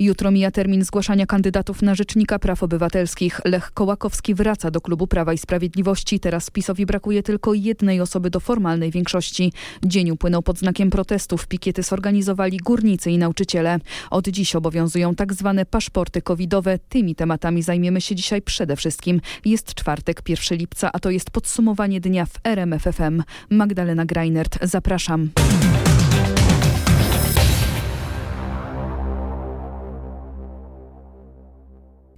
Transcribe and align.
Jutro 0.00 0.30
mija 0.30 0.50
termin 0.50 0.84
zgłaszania 0.84 1.26
kandydatów 1.26 1.82
na 1.82 1.94
Rzecznika 1.94 2.38
Praw 2.38 2.62
Obywatelskich. 2.62 3.40
Lech 3.44 3.70
Kołakowski 3.72 4.34
wraca 4.34 4.70
do 4.70 4.80
klubu 4.80 5.06
Prawa 5.06 5.32
i 5.32 5.38
Sprawiedliwości. 5.38 6.20
Teraz 6.20 6.50
PiSowi 6.50 6.86
brakuje 6.86 7.22
tylko 7.22 7.54
jednej 7.54 8.00
osoby 8.00 8.30
do 8.30 8.40
formalnej 8.40 8.90
większości. 8.90 9.52
Dzień 9.84 10.10
upłynął 10.10 10.42
pod 10.42 10.58
znakiem 10.58 10.90
protestów. 10.90 11.46
Pikiety 11.46 11.82
zorganizowali 11.82 12.56
górnicy 12.56 13.10
i 13.10 13.18
nauczyciele. 13.18 13.78
Od 14.10 14.28
dziś 14.28 14.56
obowiązują 14.56 15.14
tak 15.14 15.34
zwane 15.34 15.66
paszporty 15.66 16.22
covidowe. 16.22 16.78
Tymi 16.88 17.14
tematami 17.14 17.62
zajmiemy 17.62 18.00
się 18.00 18.14
dzisiaj 18.14 18.42
przede 18.42 18.76
wszystkim. 18.76 19.20
Jest 19.44 19.74
czwartek, 19.74 20.22
1 20.28 20.58
lipca, 20.58 20.90
a 20.92 20.98
to 20.98 21.10
jest 21.10 21.30
podsumowanie 21.30 22.00
dnia 22.00 22.26
w 22.26 22.38
RMFFM. 22.44 23.22
Magdalena 23.50 24.04
Greinert, 24.04 24.58
zapraszam. 24.62 25.30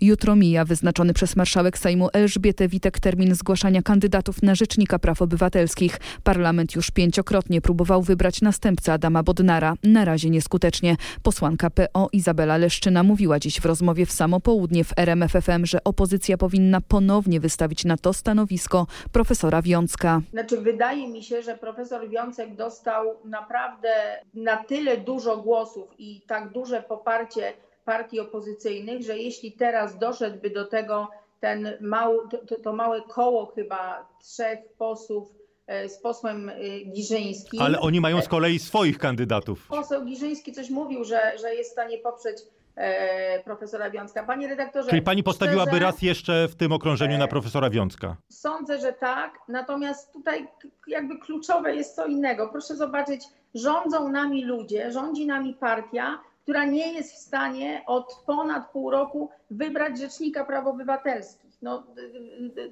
Jutro 0.02 0.36
mija 0.36 0.64
wyznaczony 0.64 1.14
przez 1.14 1.36
marszałek 1.36 1.78
Sejmu 1.78 2.08
Elżbietę 2.12 2.68
Witek 2.68 3.00
termin 3.00 3.34
zgłaszania 3.34 3.82
kandydatów 3.82 4.42
na 4.42 4.54
Rzecznika 4.54 4.98
Praw 4.98 5.22
Obywatelskich. 5.22 6.00
Parlament 6.24 6.74
już 6.74 6.90
pięciokrotnie 6.90 7.60
próbował 7.60 8.02
wybrać 8.02 8.40
następcę 8.40 8.92
Adama 8.92 9.22
Bodnara. 9.22 9.74
Na 9.82 10.04
razie 10.04 10.30
nieskutecznie. 10.30 10.96
Posłanka 11.22 11.70
PO 11.70 12.08
Izabela 12.12 12.56
Leszczyna 12.56 13.02
mówiła 13.02 13.38
dziś 13.38 13.60
w 13.60 13.64
rozmowie 13.64 14.06
w 14.06 14.12
samo 14.12 14.40
południe 14.40 14.84
w 14.84 14.92
RMFFM, 14.98 15.66
że 15.66 15.84
opozycja 15.84 16.38
powinna 16.38 16.80
ponownie 16.80 17.40
wystawić 17.40 17.84
na 17.84 17.96
to 17.96 18.12
stanowisko 18.12 18.86
profesora 19.12 19.62
Wiącka. 19.62 20.20
Znaczy 20.30 20.60
wydaje 20.60 21.08
mi 21.08 21.22
się, 21.22 21.42
że 21.42 21.56
profesor 21.56 22.08
Wiącek 22.08 22.54
dostał 22.54 23.06
naprawdę 23.24 23.88
na 24.34 24.56
tyle 24.56 24.96
dużo 24.96 25.36
głosów 25.36 25.88
i 25.98 26.20
tak 26.26 26.52
duże 26.52 26.82
poparcie 26.82 27.52
partii 27.84 28.20
opozycyjnych, 28.20 29.02
że 29.02 29.18
jeśli 29.18 29.52
teraz 29.52 29.98
doszedłby 29.98 30.50
do 30.50 30.64
tego 30.64 31.08
ten 31.40 31.72
mały, 31.80 32.18
to, 32.48 32.56
to 32.56 32.72
małe 32.72 33.02
koło 33.02 33.46
chyba 33.46 34.08
trzech 34.22 34.58
posłów 34.78 35.28
e, 35.66 35.88
z 35.88 35.98
posłem 35.98 36.48
e, 36.48 36.54
Giżyńskim. 36.84 37.62
Ale 37.62 37.80
oni 37.80 38.00
mają 38.00 38.20
z 38.20 38.28
kolei 38.28 38.58
swoich 38.58 38.98
kandydatów. 38.98 39.66
Poseł 39.68 40.04
Giżyński 40.04 40.52
coś 40.52 40.70
mówił, 40.70 41.04
że, 41.04 41.32
że 41.40 41.54
jest 41.54 41.70
w 41.70 41.72
stanie 41.72 41.98
poprzeć 41.98 42.36
e, 42.76 43.42
profesora 43.42 43.90
Wiącka. 43.90 44.22
Panie 44.22 44.48
redaktorze. 44.48 44.90
Czyli 44.90 45.02
pani 45.02 45.22
postawiłaby 45.22 45.70
szczerze, 45.70 45.84
raz 45.84 46.02
jeszcze 46.02 46.48
w 46.48 46.54
tym 46.54 46.72
okrążeniu 46.72 47.18
na 47.18 47.28
profesora 47.28 47.70
Wiącka? 47.70 48.16
Sądzę, 48.28 48.80
że 48.80 48.92
tak. 48.92 49.38
Natomiast 49.48 50.12
tutaj 50.12 50.48
jakby 50.86 51.18
kluczowe 51.18 51.74
jest 51.76 51.96
co 51.96 52.06
innego. 52.06 52.48
Proszę 52.48 52.76
zobaczyć, 52.76 53.24
rządzą 53.54 54.08
nami 54.08 54.44
ludzie, 54.44 54.92
rządzi 54.92 55.26
nami 55.26 55.54
partia, 55.54 56.18
która 56.42 56.64
nie 56.64 56.92
jest 56.92 57.12
w 57.12 57.18
stanie 57.18 57.82
od 57.86 58.22
ponad 58.26 58.70
pół 58.70 58.90
roku 58.90 59.30
wybrać 59.50 59.98
rzecznika 59.98 60.44
praw 60.44 60.66
obywatelskich. 60.66 61.52
No, 61.62 61.86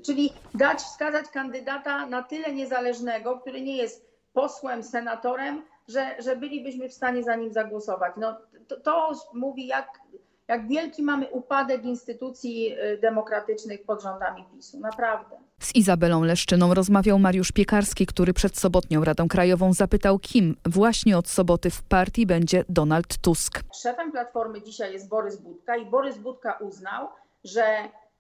czyli 0.07 0.33
dać, 0.55 0.79
wskazać 0.79 1.29
kandydata 1.29 2.07
na 2.07 2.23
tyle 2.23 2.53
niezależnego, 2.53 3.39
który 3.39 3.61
nie 3.61 3.77
jest 3.77 4.11
posłem, 4.33 4.83
senatorem, 4.83 5.63
że, 5.89 6.17
że 6.19 6.37
bylibyśmy 6.37 6.89
w 6.89 6.95
stanie 6.95 7.23
za 7.23 7.37
nim 7.37 7.53
zagłosować. 7.53 8.13
No, 8.17 8.37
to, 8.69 8.81
to 8.81 9.13
mówi, 9.35 9.67
jak, 9.67 10.01
jak 10.49 10.69
wielki 10.69 11.03
mamy 11.03 11.29
upadek 11.29 11.85
instytucji 11.85 12.73
y, 12.73 12.99
demokratycznych 12.99 13.85
pod 13.85 14.03
rządami 14.03 14.45
PiSu. 14.53 14.81
Naprawdę. 14.81 15.50
Z 15.61 15.75
Izabelą 15.75 16.25
Leszczyną 16.25 16.75
rozmawiał 16.75 17.19
Mariusz 17.19 17.53
Piekarski, 17.53 18.07
który 18.07 18.33
przed 18.33 18.59
sobotnią 18.59 19.05
Radą 19.05 19.29
Krajową 19.29 19.73
zapytał, 19.73 20.19
kim 20.19 20.57
właśnie 20.67 21.19
od 21.19 21.29
soboty 21.29 21.71
w 21.71 21.83
partii 21.83 22.27
będzie 22.27 22.65
Donald 22.69 23.19
Tusk. 23.19 23.61
Szefem 23.83 24.13
Platformy 24.13 24.63
dzisiaj 24.63 24.93
jest 24.93 25.09
Borys 25.09 25.37
Budka 25.37 25.77
i 25.77 25.87
Borys 25.87 26.19
Budka 26.19 26.53
uznał, 26.53 27.09
że 27.45 27.65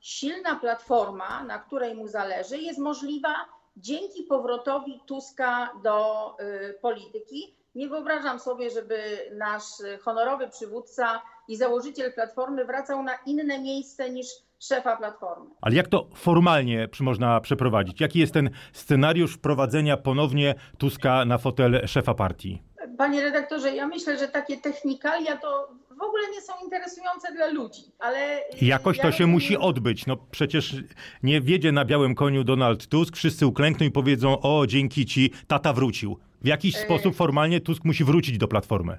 silna 0.00 0.56
platforma, 0.56 1.44
na 1.44 1.58
której 1.58 1.94
mu 1.94 2.08
zależy, 2.08 2.58
jest 2.58 2.78
możliwa 2.78 3.34
dzięki 3.76 4.22
powrotowi 4.22 5.00
Tuska 5.06 5.72
do 5.82 6.36
y, 6.40 6.78
polityki. 6.82 7.54
Nie 7.74 7.88
wyobrażam 7.88 8.38
sobie, 8.38 8.70
żeby 8.70 9.02
nasz 9.32 9.64
honorowy 10.02 10.48
przywódca 10.48 11.22
i 11.48 11.56
założyciel 11.56 12.12
Platformy 12.12 12.64
wracał 12.64 13.02
na 13.02 13.12
inne 13.26 13.58
miejsce 13.58 14.10
niż 14.10 14.26
szefa 14.60 14.96
Platformy. 14.96 15.50
Ale 15.60 15.74
jak 15.74 15.88
to 15.88 16.08
formalnie 16.14 16.88
można 17.00 17.40
przeprowadzić? 17.40 18.00
Jaki 18.00 18.18
jest 18.18 18.34
ten 18.34 18.50
scenariusz 18.72 19.34
wprowadzenia 19.34 19.96
ponownie 19.96 20.54
Tuska 20.78 21.24
na 21.24 21.38
fotel 21.38 21.86
szefa 21.86 22.14
partii? 22.14 22.62
Panie 22.98 23.22
redaktorze, 23.22 23.76
ja 23.76 23.86
myślę, 23.86 24.18
że 24.18 24.28
takie 24.28 24.56
technikalia 24.56 25.36
to 25.36 25.68
w 25.98 26.02
ogóle 26.02 26.22
nie 26.32 26.40
są 26.40 26.52
interesujące 26.64 27.32
dla 27.32 27.46
ludzi, 27.46 27.82
ale... 27.98 28.40
Jakoś 28.62 28.96
ja 28.96 29.02
to 29.02 29.08
się 29.08 29.12
rozumiem... 29.12 29.30
musi 29.30 29.56
odbyć. 29.56 30.06
No 30.06 30.16
przecież 30.30 30.76
nie 31.22 31.40
wiedzie 31.40 31.72
na 31.72 31.84
białym 31.84 32.14
koniu 32.14 32.44
Donald 32.44 32.86
Tusk, 32.86 33.16
wszyscy 33.16 33.46
uklękną 33.46 33.86
i 33.86 33.90
powiedzą, 33.90 34.40
o 34.40 34.66
dzięki 34.66 35.06
ci, 35.06 35.30
tata 35.46 35.72
wrócił. 35.72 36.18
W 36.42 36.46
jakiś 36.46 36.76
e... 36.76 36.78
sposób 36.78 37.14
formalnie 37.14 37.60
Tusk 37.60 37.84
musi 37.84 38.04
wrócić 38.04 38.38
do 38.38 38.48
Platformy 38.48 38.98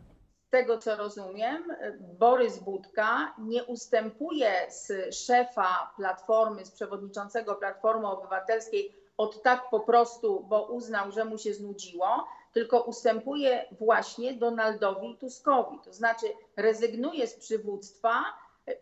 tego 0.52 0.78
co 0.78 0.96
rozumiem, 0.96 1.76
Borys 2.00 2.60
Budka 2.60 3.34
nie 3.38 3.64
ustępuje 3.64 4.52
z 4.70 5.16
szefa 5.16 5.94
Platformy, 5.98 6.66
z 6.66 6.72
przewodniczącego 6.72 7.56
Platformy 7.56 8.08
Obywatelskiej 8.08 8.96
od 9.18 9.44
tak 9.44 9.70
po 9.70 9.80
prostu, 9.80 10.46
bo 10.50 10.66
uznał, 10.66 11.12
że 11.12 11.26
mu 11.26 11.38
się 11.38 11.54
znudziło, 11.54 12.28
tylko 12.54 12.82
ustępuje 12.82 13.66
właśnie 13.72 14.34
Donaldowi 14.34 15.18
Tuskowi. 15.18 15.80
To 15.86 15.94
znaczy 15.94 16.26
rezygnuje 16.58 17.28
z 17.28 17.36
przywództwa 17.36 18.24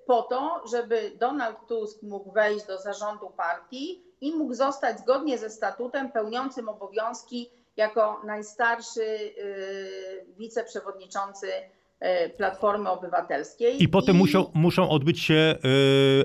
po 0.06 0.22
to, 0.22 0.62
żeby 0.72 1.12
Donald 1.16 1.58
Tusk 1.68 2.04
mógł 2.04 2.32
wejść 2.32 2.66
do 2.66 2.78
zarządu 2.78 3.30
partii 3.30 4.04
i 4.22 4.36
mógł 4.36 4.54
zostać 4.54 5.00
zgodnie 5.00 5.38
ze 5.38 5.50
statutem 5.50 6.12
pełniącym 6.12 6.70
obowiązki 6.70 7.50
jako 7.80 8.22
najstarszy 8.24 9.04
y, 9.04 10.26
wiceprzewodniczący 10.38 11.48
Platformy 12.38 12.90
Obywatelskiej. 12.90 13.84
I 13.84 13.88
potem 13.88 14.16
I... 14.16 14.20
Muszą, 14.20 14.52
muszą 14.54 14.90
odbyć 14.90 15.20
się 15.20 15.56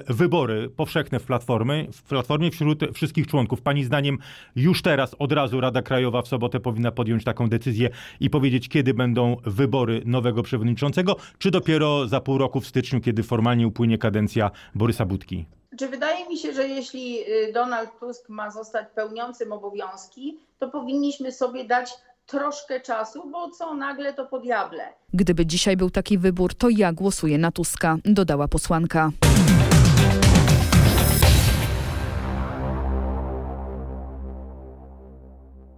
y, 0.09 0.15
wybory 0.15 0.71
powszechne 0.71 1.21
w 1.21 1.25
Platformie, 1.25 1.87
w 1.93 2.03
Platformie 2.03 2.51
wśród 2.51 2.81
wszystkich 2.95 3.27
członków. 3.27 3.62
Pani 3.62 3.85
zdaniem 3.85 4.19
już 4.57 4.83
teraz, 4.83 5.17
od 5.19 5.33
razu 5.33 5.61
Rada 5.61 5.83
Krajowa 5.83 6.23
w 6.23 6.29
sobotę 6.29 6.61
powinna 6.61 6.93
podjąć 6.93 7.25
taką 7.25 7.49
decyzję 7.49 7.91
i 8.21 8.31
powiedzieć, 8.31 8.69
kiedy 8.69 8.95
będą 8.95 9.37
wybory 9.45 10.03
nowego 10.05 10.43
przewodniczącego, 10.43 11.17
czy 11.39 11.51
dopiero 11.51 12.09
za 12.09 12.21
pół 12.21 12.39
roku 12.39 12.61
w 12.61 12.67
styczniu, 12.67 13.01
kiedy 13.01 13.23
formalnie 13.23 13.67
upłynie 13.67 13.99
kadencja 13.99 14.51
Borysa 14.75 15.06
Budki? 15.06 15.45
Czy 15.79 15.89
wydaje 15.89 16.29
mi 16.29 16.39
się, 16.39 16.53
że 16.53 16.69
jeśli 16.69 17.19
y, 17.21 17.53
Donald 17.53 17.91
Tusk 18.01 18.29
ma 18.29 18.51
zostać 18.51 18.87
pełniącym 18.95 19.53
obowiązki, 19.53 20.39
to 20.59 20.69
powinniśmy 20.69 21.33
sobie 21.33 21.65
dać 21.65 21.91
troszkę 22.27 22.81
czasu, 22.81 23.31
bo 23.31 23.51
co 23.51 23.75
nagle 23.75 24.15
to 24.15 24.27
po 24.27 24.39
diable. 24.39 24.93
Gdyby 25.15 25.47
dzisiaj 25.47 25.77
był 25.77 25.91
taki 25.91 26.19
wybór, 26.19 26.55
to 26.55 26.69
ja 26.69 26.93
głosuję 26.93 27.39
na 27.39 27.53
Tuska, 27.53 27.97
dodała 28.05 28.49
posłanka. 28.49 29.11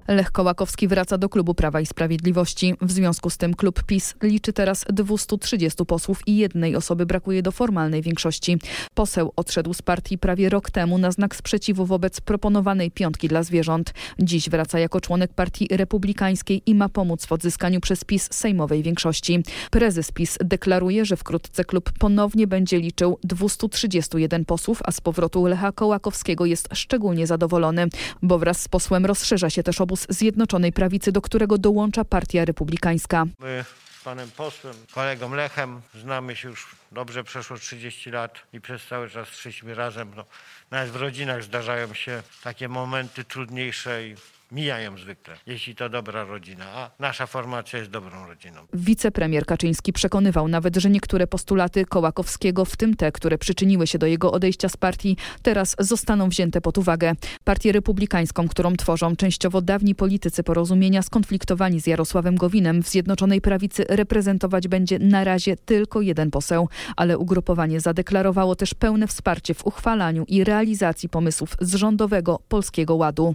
Lech 0.09 0.33
Kołakowski 0.33 0.89
wraca 0.89 1.19
do 1.19 1.29
klubu 1.29 1.55
Prawa 1.55 1.81
i 1.81 1.87
Sprawiedliwości. 1.87 2.75
W 2.81 2.93
związku 2.93 3.31
z 3.31 3.37
tym 3.37 3.55
klub 3.55 3.83
PiS 3.83 4.15
liczy 4.23 4.53
teraz 4.53 4.85
230 4.89 5.85
posłów 5.85 6.23
i 6.27 6.37
jednej 6.37 6.77
osoby 6.77 7.07
brakuje 7.07 7.43
do 7.43 7.53
formalnej 7.53 8.03
większości. 8.03 8.59
Poseł 8.95 9.33
odszedł 9.37 9.75
z 9.75 9.83
partii 9.83 10.19
prawie 10.19 10.49
rok 10.49 10.71
temu 10.71 10.99
na 10.99 11.11
znak 11.11 11.37
sprzeciwu 11.37 11.87
wobec 11.87 12.21
proponowanej 12.21 12.91
piątki 12.91 13.29
dla 13.29 13.43
zwierząt. 13.43 13.95
Dziś 14.19 14.51
wraca 14.51 14.79
jako 14.79 15.01
członek 15.01 15.35
partii 15.35 15.69
republikańskiej 15.71 16.63
i 16.67 16.75
ma 16.75 16.89
pomóc 16.89 17.27
w 17.27 17.33
odzyskaniu 17.33 17.81
przez 17.81 18.05
PiS 18.05 18.29
sejmowej 18.33 18.83
większości. 18.83 19.43
Prezes 19.71 20.13
PiS 20.13 20.39
deklaruje, 20.45 21.05
że 21.05 21.17
wkrótce 21.17 21.65
klub 21.65 21.93
ponownie 21.99 22.47
będzie 22.47 22.79
liczył 22.79 23.19
231 23.25 24.45
posłów, 24.45 24.81
a 24.85 24.93
z 24.93 25.01
powrotu 25.01 25.47
Lecha 25.47 25.73
Kołakowskiego 25.73 26.47
jest 26.47 26.69
szczególnie 26.73 27.27
zadowolony, 27.27 27.87
bo 28.23 28.39
wraz 28.39 28.63
z 28.63 28.69
posłem 28.69 29.07
rozszerza 29.07 29.51
się 29.51 29.63
też 29.63 29.81
obóz 29.81 29.96
Zjednoczonej 30.09 30.73
Prawicy, 30.73 31.13
do 31.13 31.21
którego 31.21 31.59
dołącza 31.59 32.05
Partia 32.05 32.45
Republikańska. 32.45 33.25
My 33.39 33.65
z 34.01 34.05
panem 34.05 34.31
posłem, 34.37 34.75
kolegą 34.95 35.35
Lechem 35.35 35.81
znamy 36.01 36.37
się 36.37 36.49
już 36.49 36.67
dobrze, 36.93 37.25
przeszło 37.25 37.57
30 37.57 38.11
lat 38.11 38.39
i 38.53 38.61
przez 38.61 38.87
cały 38.87 39.11
czas 39.11 39.29
szliśmy 39.29 39.75
razem. 39.75 40.13
No, 40.17 40.25
nawet 40.71 40.91
w 40.91 40.97
rodzinach 40.97 41.43
zdarzają 41.43 41.95
się 41.95 42.23
takie 42.45 42.69
momenty 42.69 43.25
trudniejsze 43.25 44.09
i 44.09 44.15
mijają 44.53 44.99
zwykle, 44.99 45.37
jeśli 45.47 45.75
to 45.75 45.89
dobra 45.89 46.25
rodzina, 46.25 46.65
a 46.75 46.91
nasza 46.99 47.27
formacja 47.27 47.79
jest 47.79 47.91
dobrą 47.91 48.27
rodziną. 48.27 48.61
Wicepremier 48.75 49.47
Kaczyński 49.47 49.93
przekonywał 49.93 50.49
nawet, 50.49 50.77
że 50.77 50.91
niektóre 50.91 51.27
postulaty 51.27 51.85
Kołakowskiego, 51.85 52.65
w 52.65 52.77
tym 52.77 52.97
te, 52.97 53.13
które 53.13 53.39
przyczyniły 53.39 53.87
się 53.87 53.99
do 53.99 54.07
jego 54.07 54.33
odejścia 54.33 54.69
z 54.69 54.77
partii, 54.77 55.17
teraz 55.43 55.77
zostaną 55.79 56.29
wzięte 56.29 56.61
pod 56.61 56.79
uwagę. 56.79 57.13
Partię 57.45 57.73
republikańską, 57.73 58.49
którą 58.49 58.77
tworzą 58.77 59.17
częściowo 59.17 59.63
dawni 59.63 59.95
politycy 59.95 60.43
porozumienia 60.43 61.03
skonfliktowani 61.03 61.81
z 61.81 61.87
Jarosławem 61.87 62.37
Gowinem 62.37 62.83
w 62.83 62.89
Zjednoczonej 62.89 63.41
Prawicy 63.41 63.87
reprezentować 63.89 64.69
będzie 64.69 64.99
na 64.99 65.25
razie 65.25 65.57
tylko 65.57 66.01
jeden 66.01 66.31
poseł, 66.31 66.69
ale 66.97 67.19
ugrupowanie 67.19 67.81
zadeklarowało 67.81 68.57
też 68.57 68.75
pełne 68.75 69.07
wsparcie 69.07 69.55
w 69.55 69.67
uchwalaniu 69.67 70.25
i 70.29 70.45
realizacji 70.45 71.09
pomysłów 71.09 71.57
z 71.61 71.75
rządowego 71.75 72.41
Polskiego 72.49 72.95
Ładu. 72.95 73.35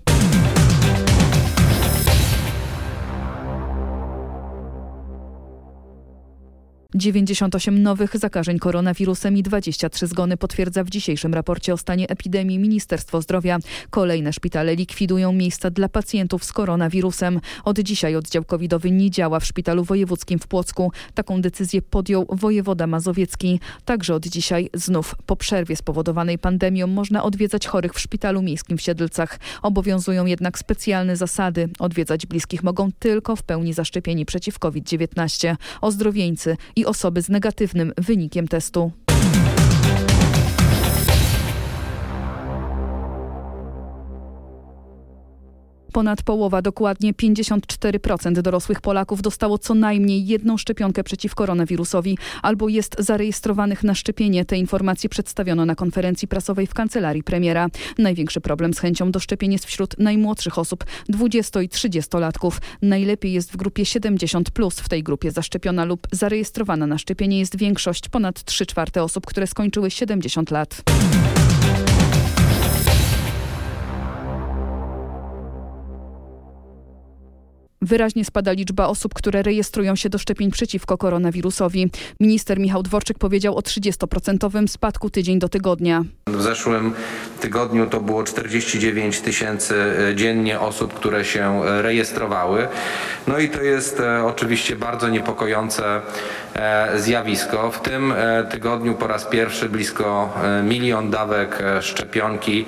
98 6.96 7.84
nowych 7.84 8.18
zakażeń 8.18 8.60
koronawirusem 8.60 9.38
i 9.38 9.44
23 9.44 10.08
zgony 10.08 10.38
potwierdza 10.38 10.84
w 10.84 10.90
dzisiejszym 10.90 11.34
raporcie 11.34 11.74
o 11.74 11.78
stanie 11.78 12.10
epidemii 12.10 12.60
Ministerstwo 12.60 13.22
Zdrowia. 13.22 13.60
Kolejne 13.90 14.34
szpitale 14.34 14.76
likwidują 14.76 15.34
miejsca 15.34 15.70
dla 15.70 15.90
pacjentów 15.90 16.44
z 16.44 16.54
koronawirusem. 16.54 17.42
Od 17.64 17.80
dzisiaj 17.80 18.16
oddział 18.16 18.44
covidowy 18.44 18.92
nie 18.92 19.12
działa 19.12 19.40
w 19.40 19.46
szpitalu 19.46 19.84
wojewódzkim 19.84 20.40
w 20.40 20.48
Płocku. 20.48 20.92
Taką 21.14 21.42
decyzję 21.42 21.82
podjął 21.82 22.26
wojewoda 22.30 22.88
mazowiecki. 22.88 23.60
Także 23.86 24.16
od 24.16 24.28
dzisiaj 24.28 24.70
znów 24.74 25.16
po 25.26 25.36
przerwie 25.36 25.76
spowodowanej 25.76 26.38
pandemią 26.38 26.88
można 26.88 27.24
odwiedzać 27.24 27.68
chorych 27.68 27.94
w 27.94 28.00
szpitalu 28.00 28.42
miejskim 28.42 28.78
w 28.78 28.82
Siedlcach. 28.82 29.40
Obowiązują 29.62 30.26
jednak 30.26 30.60
specjalne 30.60 31.16
zasady. 31.16 31.70
Odwiedzać 31.80 32.26
bliskich 32.26 32.64
mogą 32.64 32.90
tylko 33.00 33.36
w 33.36 33.44
pełni 33.44 33.74
zaszczepieni 33.74 34.26
przeciw 34.26 34.60
COVID-19. 34.60 35.56
Ozdrowieńcy 35.82 36.58
i 36.76 36.81
i 36.82 36.86
osoby 36.86 37.22
z 37.22 37.30
negatywnym 37.30 37.94
wynikiem 37.98 38.48
testu. 38.48 38.92
Ponad 45.92 46.24
połowa, 46.24 46.62
dokładnie 46.62 47.14
54% 47.14 48.42
dorosłych 48.42 48.82
Polaków 48.82 49.22
dostało 49.22 49.58
co 49.58 49.74
najmniej 49.74 50.26
jedną 50.26 50.58
szczepionkę 50.58 51.04
przeciw 51.04 51.36
koronawirusowi 51.36 52.18
albo 52.42 52.70
jest 52.70 52.96
zarejestrowanych 53.00 53.84
na 53.84 53.96
szczepienie. 53.96 54.46
Te 54.46 54.58
informacje 54.58 55.10
przedstawiono 55.10 55.66
na 55.66 55.76
konferencji 55.76 56.28
prasowej 56.28 56.68
w 56.68 56.74
kancelarii 56.74 57.24
premiera. 57.24 57.68
Największy 57.98 58.42
problem 58.42 58.74
z 58.74 58.80
chęcią 58.80 59.12
do 59.12 59.20
szczepienia 59.20 59.54
jest 59.54 59.66
wśród 59.66 60.00
najmłodszych 60.00 60.58
osób 60.58 60.86
20 61.10 61.62
i 61.62 61.70
30-latków. 61.70 62.52
Najlepiej 62.82 63.34
jest 63.34 63.52
w 63.52 63.58
grupie 63.58 63.84
70+. 63.84 64.44
Plus. 64.54 64.80
W 64.80 64.90
tej 64.90 65.04
grupie 65.04 65.32
zaszczepiona 65.32 65.86
lub 65.86 66.08
zarejestrowana 66.12 66.88
na 66.88 66.98
szczepienie 66.98 67.40
jest 67.40 67.58
większość, 67.58 68.10
ponad 68.10 68.44
3 68.44 68.66
czwarte 68.66 69.04
osób, 69.04 69.26
które 69.26 69.48
skończyły 69.48 69.92
70 69.92 70.52
lat. 70.52 70.84
Wyraźnie 77.84 78.26
spada 78.26 78.52
liczba 78.52 78.88
osób, 78.88 79.14
które 79.14 79.44
rejestrują 79.44 79.96
się 79.96 80.10
do 80.10 80.18
szczepień 80.18 80.52
przeciwko 80.52 80.98
koronawirusowi. 80.98 81.90
Minister 82.20 82.60
Michał 82.60 82.84
Dworczyk 82.84 83.20
powiedział 83.20 83.58
o 83.58 83.60
30% 83.60 84.68
spadku 84.68 85.10
tydzień 85.10 85.40
do 85.40 85.50
tygodnia. 85.50 86.04
W 86.28 86.42
zeszłym 86.42 86.94
tygodniu 87.40 87.88
to 87.88 88.02
było 88.02 88.24
49 88.24 89.20
tysięcy 89.20 89.76
e, 90.10 90.16
dziennie 90.16 90.60
osób, 90.60 90.94
które 90.94 91.26
się 91.26 91.64
e, 91.64 91.82
rejestrowały. 91.82 92.68
No 93.28 93.40
i 93.40 93.50
to 93.50 93.62
jest 93.62 94.00
e, 94.00 94.26
oczywiście 94.26 94.76
bardzo 94.76 95.10
niepokojące 95.10 96.02
zjawisko. 96.96 97.72
W 97.72 97.82
tym 97.82 98.14
tygodniu 98.52 98.96
po 98.96 99.08
raz 99.08 99.26
pierwszy 99.26 99.70
blisko 99.70 100.34
milion 100.64 101.10
dawek 101.10 101.64
szczepionki 101.82 102.66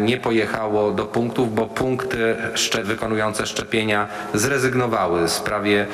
nie 0.00 0.16
pojechało 0.16 0.90
do 0.92 1.04
punktów, 1.04 1.54
bo 1.54 1.66
punkty 1.66 2.36
wykonujące 2.84 3.46
szczepienia 3.46 3.99
zrezygnowały 4.34 5.28
z 5.28 5.40
prawie 5.40 5.86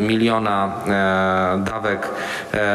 miliona 0.00 0.72
dawek 1.58 2.08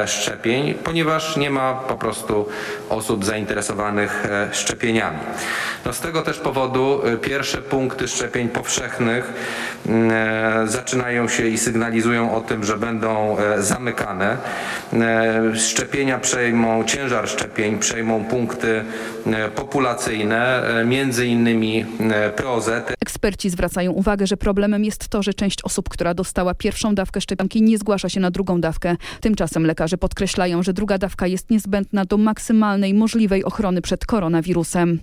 szczepień, 0.05 0.73
ponieważ 0.73 1.37
nie 1.37 1.49
ma 1.49 1.73
po 1.73 1.95
prostu 1.95 2.47
osób 2.89 3.25
zainteresowanych 3.25 4.27
szczepieniami. 4.51 5.19
No 5.85 5.93
z 5.93 5.99
tego 5.99 6.21
też 6.21 6.39
powodu 6.39 7.01
pierwsze 7.21 7.57
punkty 7.57 8.07
szczepień 8.07 8.49
powszechnych 8.49 9.33
mm, 9.85 10.11
e, 10.11 10.67
zaczynają 10.67 11.27
się 11.27 11.47
i 11.47 11.57
sygnalizują 11.57 12.35
o 12.35 12.41
tym, 12.41 12.63
że 12.63 12.77
będą 12.77 13.37
e, 13.37 13.61
zamykane. 13.61 14.37
E, 14.93 15.55
szczepienia 15.55 16.19
przejmą, 16.19 16.83
ciężar 16.83 17.29
szczepień 17.29 17.79
przejmą 17.79 18.25
punkty 18.25 18.83
populacyjne, 19.55 20.63
między 20.85 21.27
innymi 21.27 21.85
POZ. 22.35 22.69
Eksperci 23.01 23.49
zwracają 23.49 23.91
uwagę, 23.91 24.27
że 24.27 24.37
problemem 24.65 24.85
jest 24.85 25.07
to, 25.07 25.23
że 25.23 25.33
część 25.33 25.61
osób, 25.63 25.89
która 25.89 26.13
dostała 26.13 26.53
pierwszą 26.53 26.95
dawkę 26.95 27.21
szczepionki 27.21 27.61
nie 27.61 27.77
zgłasza 27.77 28.09
się 28.09 28.19
na 28.19 28.31
drugą 28.31 28.61
dawkę. 28.61 28.95
Tymczasem 29.21 29.65
lekarze 29.65 29.97
podkreślają, 29.97 30.63
że 30.63 30.73
druga 30.73 30.97
dawka 30.97 31.27
jest 31.27 31.49
niezbędna 31.49 32.05
do 32.05 32.17
maksymalnej 32.17 32.93
możliwej 32.93 33.43
ochrony 33.43 33.81
przed 33.81 34.05
koronawirusem. 34.05 34.99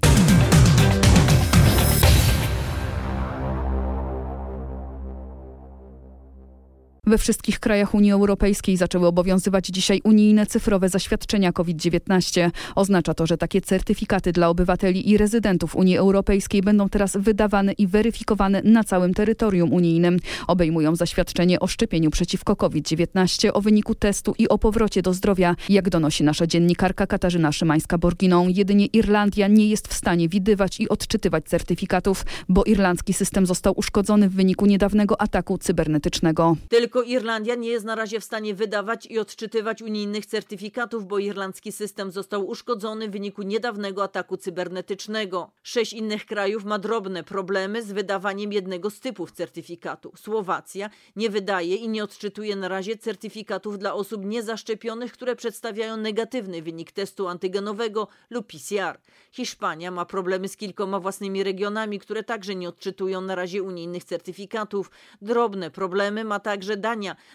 We 7.07 7.19
wszystkich 7.19 7.61
krajach 7.61 7.95
Unii 7.95 8.13
Europejskiej 8.13 8.77
zaczęły 8.77 9.07
obowiązywać 9.07 9.67
dzisiaj 9.67 10.01
unijne 10.05 10.47
cyfrowe 10.47 10.89
zaświadczenia 10.89 11.53
COVID-19. 11.53 12.51
Oznacza 12.75 13.15
to, 13.15 13.27
że 13.27 13.39
takie 13.39 13.61
certyfikaty 13.61 14.33
dla 14.33 14.49
obywateli 14.49 15.11
i 15.11 15.17
rezydentów 15.17 15.77
Unii 15.77 15.97
Europejskiej 15.97 16.63
będą 16.63 16.89
teraz 16.89 17.17
wydawane 17.17 17.73
i 17.73 17.87
weryfikowane 17.87 18.63
na 18.65 18.85
całym 18.85 19.15
terytorium 19.15 19.73
unijnym. 19.73 20.19
Obejmują 20.47 20.97
zaświadczenie 20.97 21.61
o 21.61 21.67
szczepieniu 21.67 22.11
przeciwko 22.11 22.57
COVID-19, 22.57 23.51
o 23.55 23.61
wyniku 23.61 23.95
testu 23.95 24.35
i 24.39 24.49
o 24.49 24.59
powrocie 24.59 25.03
do 25.03 25.15
zdrowia. 25.15 25.57
Jak 25.69 25.91
donosi 25.91 26.25
nasza 26.25 26.47
dziennikarka 26.47 27.07
Katarzyna 27.07 27.51
Szymańska-Borginą, 27.51 28.53
jedynie 28.57 28.87
Irlandia 28.87 29.49
nie 29.49 29.69
jest 29.69 29.89
w 29.89 29.95
stanie 29.95 30.29
widywać 30.29 30.81
i 30.81 30.89
odczytywać 30.89 31.45
certyfikatów, 31.45 32.25
bo 32.49 32.65
irlandzki 32.65 33.13
system 33.13 33.47
został 33.47 33.75
uszkodzony 33.77 34.29
w 34.29 34.35
wyniku 34.35 34.67
niedawnego 34.67 35.21
ataku 35.21 35.59
cybernetycznego. 35.59 36.57
Tylko 36.69 36.92
Irlandia 37.01 37.55
nie 37.55 37.69
jest 37.69 37.85
na 37.85 37.95
razie 37.95 38.21
w 38.21 38.25
stanie 38.25 38.55
wydawać 38.55 39.07
i 39.07 39.19
odczytywać 39.19 39.83
unijnych 39.83 40.27
certyfikatów, 40.27 41.07
bo 41.07 41.19
irlandzki 41.19 41.73
system 41.73 42.11
został 42.11 42.49
uszkodzony 42.49 43.09
w 43.09 43.13
wyniku 43.13 43.43
niedawnego 43.43 44.03
ataku 44.03 44.37
cybernetycznego. 44.37 45.51
Sześć 45.63 45.93
innych 45.93 46.27
krajów 46.27 46.65
ma 46.65 46.79
drobne 46.79 47.25
problemy 47.25 47.83
z 47.83 47.93
wydawaniem 47.93 48.53
jednego 48.53 48.91
z 48.91 49.01
typów 49.01 49.33
certyfikatu. 49.33 50.13
Słowacja 50.17 50.91
nie 51.17 51.31
wydaje 51.31 51.77
i 51.77 51.89
nie 51.89 52.05
odczytuje 52.05 52.57
na 52.57 52.69
razie 52.69 52.97
certyfikatów 52.97 53.79
dla 53.79 53.95
osób 53.95 54.25
niezaszczepionych, 54.25 55.13
które 55.13 55.37
przedstawiają 55.37 55.97
negatywny 55.97 56.63
wynik 56.63 56.93
testu 56.93 57.29
antygenowego 57.29 58.09
lub 58.31 58.47
PCR. 58.47 58.99
Hiszpania 59.31 59.91
ma 59.91 60.05
problemy 60.05 60.49
z 60.49 60.57
kilkoma 60.57 61.01
własnymi 61.01 61.45
regionami, 61.45 61.99
które 61.99 62.23
także 62.23 62.55
nie 62.55 62.69
odczytują 62.69 63.21
na 63.21 63.35
razie 63.35 63.63
unijnych 63.63 64.05
certyfikatów. 64.05 64.91
Drobne 65.23 65.71
problemy 65.71 66.25
ma 66.25 66.41
także 66.41 66.77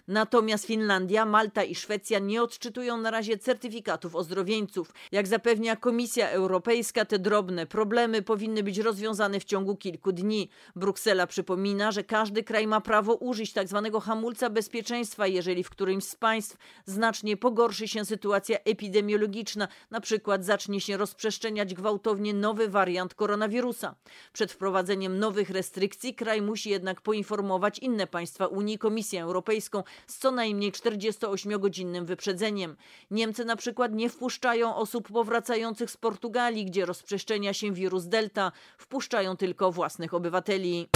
Natomiast 0.07 0.65
Finlandia, 0.65 1.25
Malta 1.25 1.63
i 1.63 1.75
Szwecja 1.75 2.19
nie 2.19 2.43
odczytują 2.43 2.97
na 2.97 3.11
razie 3.11 3.37
certyfikatów 3.37 4.15
ozdrowieńców. 4.15 4.93
Jak 5.11 5.27
zapewnia 5.27 5.75
Komisja 5.75 6.29
Europejska, 6.29 7.05
te 7.05 7.19
drobne 7.19 7.65
problemy 7.65 8.21
powinny 8.21 8.63
być 8.63 8.77
rozwiązane 8.77 9.39
w 9.39 9.43
ciągu 9.43 9.75
kilku 9.75 10.11
dni. 10.11 10.49
Bruksela 10.75 11.27
przypomina, 11.27 11.91
że 11.91 12.03
każdy 12.03 12.43
kraj 12.43 12.67
ma 12.67 12.81
prawo 12.81 13.15
użyć 13.15 13.53
tzw. 13.53 13.89
Tak 13.93 14.03
hamulca 14.03 14.49
bezpieczeństwa, 14.49 15.27
jeżeli 15.27 15.63
w 15.63 15.69
którymś 15.69 16.03
z 16.03 16.15
państw 16.15 16.57
znacznie 16.85 17.37
pogorszy 17.37 17.87
się 17.87 18.05
sytuacja 18.05 18.57
epidemiologiczna, 18.65 19.67
na 19.91 20.01
przykład 20.01 20.45
zacznie 20.45 20.81
się 20.81 20.97
rozprzestrzeniać 20.97 21.73
gwałtownie 21.73 22.33
nowy 22.33 22.69
wariant 22.69 23.13
koronawirusa. 23.13 23.95
Przed 24.33 24.51
wprowadzeniem 24.51 25.19
nowych 25.19 25.49
restrykcji 25.49 26.15
kraj 26.15 26.41
musi 26.41 26.69
jednak 26.69 27.01
poinformować 27.01 27.79
inne 27.79 28.07
państwa 28.07 28.47
Unii, 28.47 28.77
Komisję 28.77 29.21
Europejską 29.21 29.36
Europejską 29.37 29.83
z 30.07 30.17
co 30.17 30.31
najmniej 30.31 30.71
48-godzinnym 30.71 32.05
wyprzedzeniem. 32.05 32.75
Niemcy 33.11 33.45
na 33.45 33.55
przykład 33.55 33.93
nie 33.93 34.09
wpuszczają 34.09 34.75
osób 34.75 35.07
powracających 35.07 35.91
z 35.91 35.97
Portugalii, 35.97 36.65
gdzie 36.65 36.85
rozprzestrzenia 36.85 37.53
się 37.53 37.73
wirus 37.73 38.05
Delta, 38.05 38.51
wpuszczają 38.77 39.37
tylko 39.37 39.71
własnych 39.71 40.13
obywateli. 40.13 40.87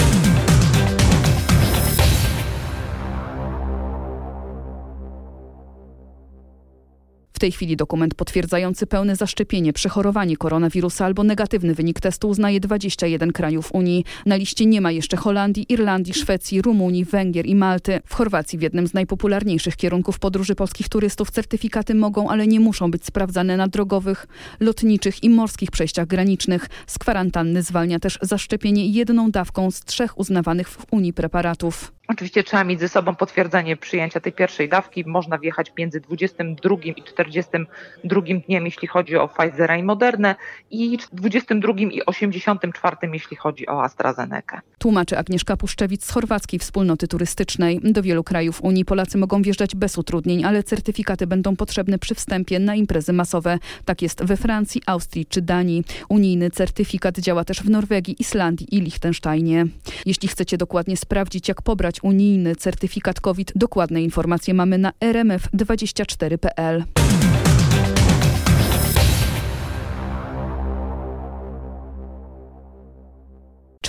Tej 7.42 7.52
chwili 7.52 7.76
dokument 7.76 8.14
potwierdzający 8.14 8.86
pełne 8.86 9.16
zaszczepienie, 9.16 9.72
przechorowanie 9.72 10.36
koronawirusa 10.36 11.04
albo 11.04 11.24
negatywny 11.24 11.74
wynik 11.74 12.00
testu 12.00 12.28
uznaje 12.28 12.60
21 12.60 13.32
krajów 13.32 13.74
Unii. 13.74 14.04
Na 14.26 14.36
liście 14.36 14.66
nie 14.66 14.80
ma 14.80 14.90
jeszcze 14.90 15.16
Holandii, 15.16 15.66
Irlandii, 15.68 16.14
Szwecji, 16.14 16.62
Rumunii, 16.62 17.04
Węgier 17.04 17.46
i 17.46 17.54
Malty. 17.54 18.00
W 18.06 18.14
Chorwacji 18.14 18.58
w 18.58 18.62
jednym 18.62 18.86
z 18.86 18.94
najpopularniejszych 18.94 19.76
kierunków 19.76 20.18
podróży 20.18 20.54
polskich 20.54 20.88
turystów 20.88 21.30
certyfikaty 21.30 21.94
mogą, 21.94 22.30
ale 22.30 22.46
nie 22.46 22.60
muszą 22.60 22.90
być 22.90 23.06
sprawdzane 23.06 23.56
na 23.56 23.68
drogowych, 23.68 24.26
lotniczych 24.60 25.24
i 25.24 25.30
morskich 25.30 25.70
przejściach 25.70 26.06
granicznych. 26.06 26.68
Z 26.86 26.98
kwarantanny 26.98 27.62
zwalnia 27.62 27.98
też 28.00 28.18
zaszczepienie 28.22 28.86
jedną 28.86 29.30
dawką 29.30 29.70
z 29.70 29.80
trzech 29.80 30.18
uznawanych 30.18 30.68
w 30.68 30.86
Unii 30.90 31.12
preparatów. 31.12 31.92
Oczywiście 32.12 32.44
trzeba 32.44 32.64
mieć 32.64 32.80
ze 32.80 32.88
sobą 32.88 33.14
potwierdzenie 33.14 33.76
przyjęcia 33.76 34.20
tej 34.20 34.32
pierwszej 34.32 34.68
dawki. 34.68 35.04
Można 35.06 35.38
wjechać 35.38 35.72
między 35.78 36.00
22 36.00 36.76
i 36.84 37.02
42 37.02 38.20
dniem, 38.46 38.64
jeśli 38.64 38.88
chodzi 38.88 39.16
o 39.16 39.28
Pfizera 39.28 39.76
i 39.76 39.82
Modernę 39.82 40.34
i 40.70 40.98
22 41.12 41.72
i 41.72 42.06
84, 42.06 42.96
jeśli 43.12 43.36
chodzi 43.36 43.68
o 43.68 43.82
AstraZeneca. 43.82 44.60
Tłumaczy 44.78 45.18
Agnieszka 45.18 45.56
Puszczewicz 45.56 46.02
z 46.02 46.10
chorwackiej 46.10 46.58
wspólnoty 46.58 47.08
turystycznej. 47.08 47.80
Do 47.84 48.02
wielu 48.02 48.24
krajów 48.24 48.62
Unii 48.62 48.84
Polacy 48.84 49.18
mogą 49.18 49.42
wjeżdżać 49.42 49.76
bez 49.76 49.98
utrudnień, 49.98 50.44
ale 50.44 50.62
certyfikaty 50.62 51.26
będą 51.26 51.56
potrzebne 51.56 51.98
przy 51.98 52.14
wstępie 52.14 52.58
na 52.58 52.74
imprezy 52.74 53.12
masowe. 53.12 53.58
Tak 53.84 54.02
jest 54.02 54.24
we 54.24 54.36
Francji, 54.36 54.82
Austrii 54.86 55.26
czy 55.26 55.42
Danii. 55.42 55.84
Unijny 56.08 56.50
certyfikat 56.50 57.18
działa 57.18 57.44
też 57.44 57.62
w 57.62 57.70
Norwegii, 57.70 58.16
Islandii 58.18 58.76
i 58.76 58.80
Liechtensteinie. 58.80 59.66
Jeśli 60.06 60.28
chcecie 60.28 60.58
dokładnie 60.58 60.96
sprawdzić, 60.96 61.48
jak 61.48 61.62
pobrać 61.62 62.01
unijny 62.02 62.56
certyfikat 62.56 63.20
COVID. 63.20 63.52
Dokładne 63.54 64.02
informacje 64.02 64.54
mamy 64.54 64.78
na 64.78 64.92
rmf24.pl. 65.00 66.84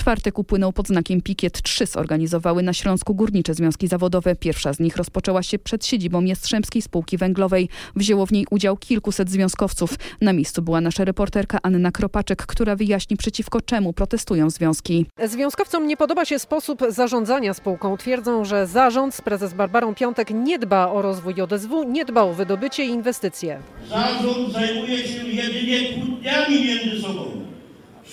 Czwartek 0.04 0.38
upłynął 0.38 0.72
pod 0.72 0.88
znakiem 0.88 1.20
Pikiet. 1.20 1.62
Trzy 1.62 1.86
zorganizowały 1.86 2.62
na 2.62 2.72
Śląsku 2.72 3.14
górnicze 3.14 3.54
związki 3.54 3.88
zawodowe. 3.88 4.36
Pierwsza 4.36 4.72
z 4.72 4.80
nich 4.80 4.96
rozpoczęła 4.96 5.42
się 5.42 5.58
przed 5.58 5.86
siedzibą 5.86 6.24
Jastrzębskiej 6.24 6.82
Spółki 6.82 7.16
Węglowej. 7.16 7.68
Wzięło 7.96 8.26
w 8.26 8.32
niej 8.32 8.46
udział 8.50 8.76
kilkuset 8.76 9.30
związkowców. 9.30 9.94
Na 10.20 10.32
miejscu 10.32 10.62
była 10.62 10.80
nasza 10.80 11.04
reporterka 11.04 11.58
Anna 11.62 11.90
Kropaczek, 11.90 12.46
która 12.46 12.76
wyjaśni 12.76 13.16
przeciwko 13.16 13.60
czemu 13.60 13.92
protestują 13.92 14.50
związki. 14.50 15.06
Związkowcom 15.24 15.86
nie 15.86 15.96
podoba 15.96 16.24
się 16.24 16.38
sposób 16.38 16.82
zarządzania 16.88 17.54
spółką. 17.54 17.96
Twierdzą, 17.96 18.44
że 18.44 18.66
zarząd 18.66 19.14
z 19.14 19.20
prezes 19.20 19.54
Barbarą 19.54 19.94
Piątek 19.94 20.30
nie 20.30 20.58
dba 20.58 20.88
o 20.90 21.02
rozwój 21.02 21.34
JSW, 21.36 21.84
nie 21.84 22.04
dba 22.04 22.22
o 22.22 22.32
wydobycie 22.32 22.84
i 22.84 22.88
inwestycje. 22.88 23.60
Zarząd 23.88 24.52
zajmuje 24.52 24.98
się 24.98 25.24
jedynie 25.28 25.92
kłótniami 25.92 26.64
między 26.64 27.02
sobą, 27.02 27.24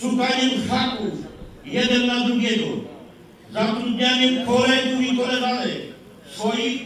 szukaniem 0.01 0.51
haków, 0.69 1.30
jeden 1.65 2.07
na 2.07 2.19
drugiego, 2.19 2.65
zatrudnianiem 3.53 4.45
kolegów 4.45 5.01
i 5.01 5.17
koleżanek 5.17 5.77
swoich 6.35 6.81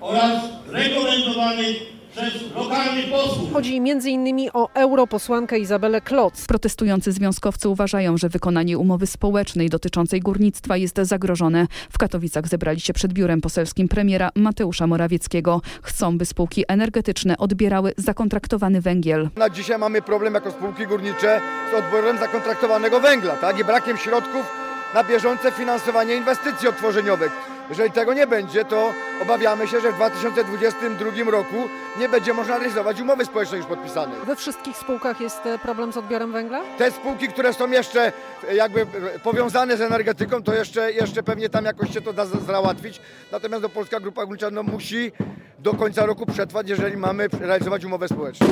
oraz 0.00 0.42
rekomendowanych 0.68 1.76
przez 2.10 2.54
lokalnych 2.54 3.10
posłów. 3.10 3.52
Chodzi 3.52 3.76
m.in. 3.76 4.50
o 4.52 4.68
europosłankę 4.74 5.58
Izabelę 5.58 6.00
Kloc. 6.00 6.46
Protestujący 6.46 7.12
związkowcy 7.12 7.68
uważają, 7.68 8.18
że 8.18 8.28
wykonanie 8.28 8.78
umowy 8.78 9.06
społecznej 9.06 9.68
dotyczącej 9.68 10.20
górnictwa 10.20 10.76
jest 10.76 10.96
zagrożone. 11.02 11.66
W 11.90 11.98
Katowicach 11.98 12.48
zebrali 12.48 12.80
się 12.80 12.92
przed 12.92 13.12
biurem 13.12 13.40
poselskim 13.40 13.88
premiera 13.88 14.30
Mateusza 14.34 14.86
Morawieckiego. 14.86 15.60
Chcą, 15.82 16.18
by 16.18 16.26
spółki 16.26 16.64
energetyczne 16.68 17.36
odbierały 17.38 17.92
zakontraktowany 17.96 18.80
węgiel. 18.80 19.28
Na 19.36 19.50
dzisiaj 19.50 19.78
mamy 19.78 20.02
problem 20.02 20.34
jako 20.34 20.50
spółki 20.50 20.86
górnicze 20.86 21.40
z 21.72 21.74
odbiorem 21.74 22.18
zakontraktowanego 22.18 23.00
węgla 23.00 23.36
tak? 23.36 23.60
i 23.60 23.64
brakiem 23.64 23.96
środków 23.96 24.46
na 24.94 25.04
bieżące 25.04 25.52
finansowanie 25.52 26.14
inwestycji 26.16 26.68
odtworzeniowych. 26.68 27.49
Jeżeli 27.70 27.90
tego 27.90 28.14
nie 28.14 28.26
będzie, 28.26 28.64
to 28.64 28.92
obawiamy 29.22 29.68
się, 29.68 29.80
że 29.80 29.92
w 29.92 29.94
2022 29.94 31.30
roku 31.30 31.56
nie 31.98 32.08
będzie 32.08 32.34
można 32.34 32.58
realizować 32.58 33.00
umowy 33.00 33.24
społecznej 33.24 33.58
już 33.58 33.68
podpisanej. 33.68 34.16
We 34.26 34.36
wszystkich 34.36 34.76
spółkach 34.76 35.20
jest 35.20 35.46
e, 35.46 35.58
problem 35.58 35.92
z 35.92 35.96
odbiorem 35.96 36.32
węgla? 36.32 36.60
Te 36.78 36.90
spółki, 36.90 37.28
które 37.28 37.52
są 37.52 37.70
jeszcze 37.70 38.12
e, 38.48 38.54
jakby 38.54 38.80
e, 38.80 38.86
powiązane 39.18 39.76
z 39.76 39.80
energetyką, 39.80 40.42
to 40.42 40.54
jeszcze, 40.54 40.92
jeszcze 40.92 41.22
pewnie 41.22 41.48
tam 41.48 41.64
jakoś 41.64 41.94
się 41.94 42.00
to 42.00 42.12
da 42.12 42.26
załatwić. 42.26 43.00
Natomiast 43.32 43.62
do 43.62 43.68
Polska 43.68 44.00
Grupa 44.00 44.26
Górnicza 44.26 44.50
no, 44.50 44.62
musi 44.62 45.12
do 45.58 45.74
końca 45.74 46.06
roku 46.06 46.26
przetrwać, 46.26 46.68
jeżeli 46.68 46.96
mamy 46.96 47.28
realizować 47.40 47.84
umowę 47.84 48.08
społeczną. 48.08 48.46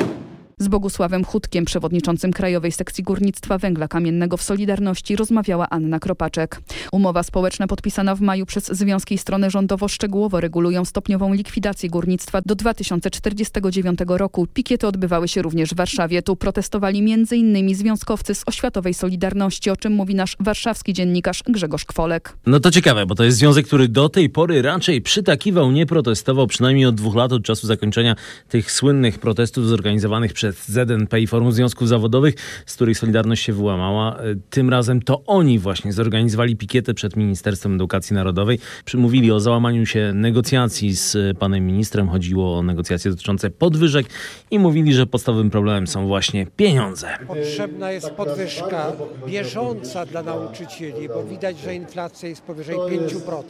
Z 0.58 0.68
Bogusławem 0.68 1.24
Chutkiem, 1.24 1.64
przewodniczącym 1.64 2.32
Krajowej 2.32 2.72
Sekcji 2.72 3.04
Górnictwa 3.04 3.58
Węgla 3.58 3.88
Kamiennego 3.88 4.36
w 4.36 4.42
Solidarności 4.42 5.16
rozmawiała 5.16 5.68
Anna 5.68 5.98
Kropaczek. 6.00 6.60
Umowa 6.92 7.22
społeczna 7.22 7.66
podpisana 7.66 8.14
w 8.14 8.20
maju 8.20 8.46
przez 8.46 8.66
związki 8.66 9.14
i 9.14 9.18
rządowo 9.48 9.88
szczegółowo 9.88 10.40
regulują 10.40 10.84
stopniową 10.84 11.34
likwidację 11.34 11.90
górnictwa 11.90 12.40
do 12.46 12.54
2049 12.54 13.98
roku. 14.08 14.46
Pikiety 14.54 14.86
odbywały 14.86 15.28
się 15.28 15.42
również 15.42 15.70
w 15.70 15.76
Warszawie. 15.76 16.22
Tu 16.22 16.36
protestowali 16.36 17.12
m.in. 17.12 17.74
związkowcy 17.74 18.34
z 18.34 18.42
Oświatowej 18.46 18.94
Solidarności, 18.94 19.70
o 19.70 19.76
czym 19.76 19.92
mówi 19.92 20.14
nasz 20.14 20.36
warszawski 20.40 20.92
dziennikarz 20.92 21.42
Grzegorz 21.48 21.84
Kwolek. 21.84 22.36
No 22.46 22.60
to 22.60 22.70
ciekawe, 22.70 23.06
bo 23.06 23.14
to 23.14 23.24
jest 23.24 23.38
związek, 23.38 23.66
który 23.66 23.88
do 23.88 24.08
tej 24.08 24.30
pory 24.30 24.62
raczej 24.62 25.02
przytakiwał, 25.02 25.72
nie 25.72 25.86
protestował, 25.86 26.46
przynajmniej 26.46 26.86
od 26.86 26.94
dwóch 26.94 27.14
lat, 27.14 27.32
od 27.32 27.44
czasu 27.44 27.66
zakończenia 27.66 28.16
tych 28.48 28.72
słynnych 28.72 29.18
protestów 29.18 29.66
zorganizowanych 29.66 30.32
przez 30.32 30.47
przez 30.52 30.68
ZNP 30.68 31.20
i 31.20 31.26
Forum 31.26 31.52
Związków 31.52 31.88
Zawodowych, 31.88 32.34
z 32.66 32.74
których 32.74 32.98
Solidarność 32.98 33.44
się 33.44 33.52
wyłamała. 33.52 34.16
E, 34.16 34.22
tym 34.50 34.70
razem 34.70 35.02
to 35.02 35.22
oni 35.26 35.58
właśnie 35.58 35.92
zorganizowali 35.92 36.56
pikietę 36.56 36.94
przed 36.94 37.16
Ministerstwem 37.16 37.74
Edukacji 37.74 38.14
Narodowej. 38.14 38.58
Przymówili 38.84 39.32
o 39.32 39.40
załamaniu 39.40 39.86
się 39.86 40.12
negocjacji 40.14 40.96
z 40.96 41.38
panem 41.38 41.66
ministrem. 41.66 42.08
Chodziło 42.08 42.58
o 42.58 42.62
negocjacje 42.62 43.10
dotyczące 43.10 43.50
podwyżek 43.50 44.06
i 44.50 44.58
mówili, 44.58 44.94
że 44.94 45.06
podstawowym 45.06 45.50
problemem 45.50 45.86
są 45.86 46.06
właśnie 46.06 46.46
pieniądze. 46.56 47.08
Potrzebna 47.26 47.92
jest 47.92 48.10
podwyżka 48.10 48.92
bieżąca 49.26 50.06
dla 50.06 50.22
nauczycieli, 50.22 51.08
bo 51.08 51.24
widać, 51.24 51.58
że 51.58 51.74
inflacja 51.74 52.28
jest 52.28 52.42
powyżej 52.42 52.76
5%, 52.76 53.42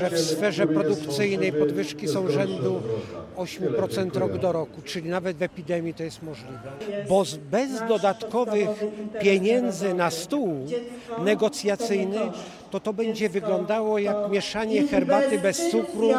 że 0.00 0.10
w 0.10 0.18
sferze 0.18 0.66
produkcyjnej 0.66 1.52
podwyżki 1.52 2.08
są 2.08 2.30
rzędu 2.30 2.82
8% 3.36 4.16
rok 4.16 4.38
do 4.38 4.52
roku, 4.52 4.82
czyli 4.84 5.08
nawet 5.08 5.36
w 5.36 5.42
epidemii 5.42 5.89
to 5.94 6.02
jest 6.02 6.22
możliwe. 6.22 6.70
Bo 7.08 7.24
bez 7.50 7.88
dodatkowych 7.88 8.68
pieniędzy 9.20 9.94
na 9.94 10.10
stół 10.10 10.66
negocjacyjny 11.18 12.20
to 12.70 12.80
to 12.80 12.92
będzie 12.92 13.28
wyglądało 13.28 13.98
jak 13.98 14.16
mieszanie 14.30 14.86
herbaty 14.86 15.38
bez 15.38 15.70
cukru, 15.70 16.10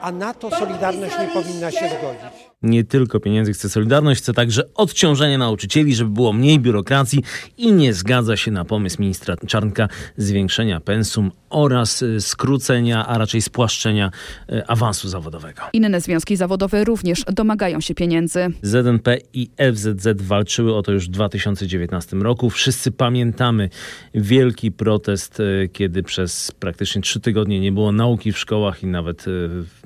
a 0.00 0.12
na 0.12 0.34
to 0.34 0.50
Solidarność 0.50 1.18
nie 1.18 1.28
powinna 1.28 1.70
się 1.70 1.88
zgodzić. 1.88 2.45
Nie 2.62 2.84
tylko 2.84 3.20
pieniędzy 3.20 3.52
chce 3.52 3.68
Solidarność, 3.68 4.20
chce 4.20 4.32
także 4.32 4.74
odciążenia 4.74 5.38
nauczycieli, 5.38 5.94
żeby 5.94 6.10
było 6.10 6.32
mniej 6.32 6.60
biurokracji 6.60 7.22
i 7.56 7.72
nie 7.72 7.94
zgadza 7.94 8.36
się 8.36 8.50
na 8.50 8.64
pomysł 8.64 8.96
ministra 9.00 9.36
Czarnka 9.46 9.88
zwiększenia 10.16 10.80
pensum 10.80 11.30
oraz 11.50 12.02
y, 12.02 12.20
skrócenia, 12.20 13.06
a 13.06 13.18
raczej 13.18 13.42
spłaszczenia 13.42 14.10
y, 14.52 14.66
awansu 14.66 15.08
zawodowego. 15.08 15.62
Inne 15.72 16.00
związki 16.00 16.36
zawodowe 16.36 16.84
również 16.84 17.24
domagają 17.32 17.80
się 17.80 17.94
pieniędzy. 17.94 18.46
ZNP 18.62 19.18
i 19.32 19.50
FZZ 19.72 20.22
walczyły 20.22 20.74
o 20.74 20.82
to 20.82 20.92
już 20.92 21.06
w 21.06 21.10
2019 21.10 22.16
roku. 22.16 22.50
Wszyscy 22.50 22.92
pamiętamy 22.92 23.70
wielki 24.14 24.72
protest, 24.72 25.40
y, 25.40 25.70
kiedy 25.72 26.02
przez 26.02 26.52
praktycznie 26.52 27.02
trzy 27.02 27.20
tygodnie 27.20 27.60
nie 27.60 27.72
było 27.72 27.92
nauki 27.92 28.32
w 28.32 28.38
szkołach 28.38 28.82
i 28.82 28.86
nawet 28.86 29.24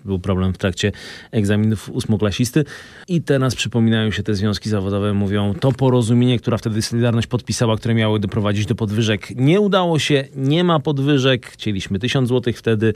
był 0.04 0.19
problem 0.19 0.52
w 0.52 0.59
trakcie 0.59 0.92
egzaminów 1.30 1.88
ósmoklasisty. 1.88 2.64
I 3.09 3.23
teraz 3.23 3.54
przypominają 3.54 4.11
się 4.11 4.23
te 4.23 4.35
związki 4.35 4.71
zawodowe, 4.71 5.14
mówią, 5.14 5.54
to 5.54 5.73
porozumienie, 5.73 6.38
które 6.38 6.59
wtedy 6.59 6.83
Solidarność 6.83 7.26
podpisała, 7.26 7.76
które 7.76 7.95
miały 7.95 8.21
doprowadzić 8.21 8.66
do 8.66 8.75
podwyżek, 8.75 9.37
nie 9.37 9.61
udało 9.61 9.99
się, 9.99 10.25
nie 10.37 10.64
ma 10.64 10.80
podwyżek. 10.80 11.47
Chcieliśmy 11.47 11.99
tysiąc 11.99 12.28
złotych 12.28 12.59
wtedy, 12.59 12.95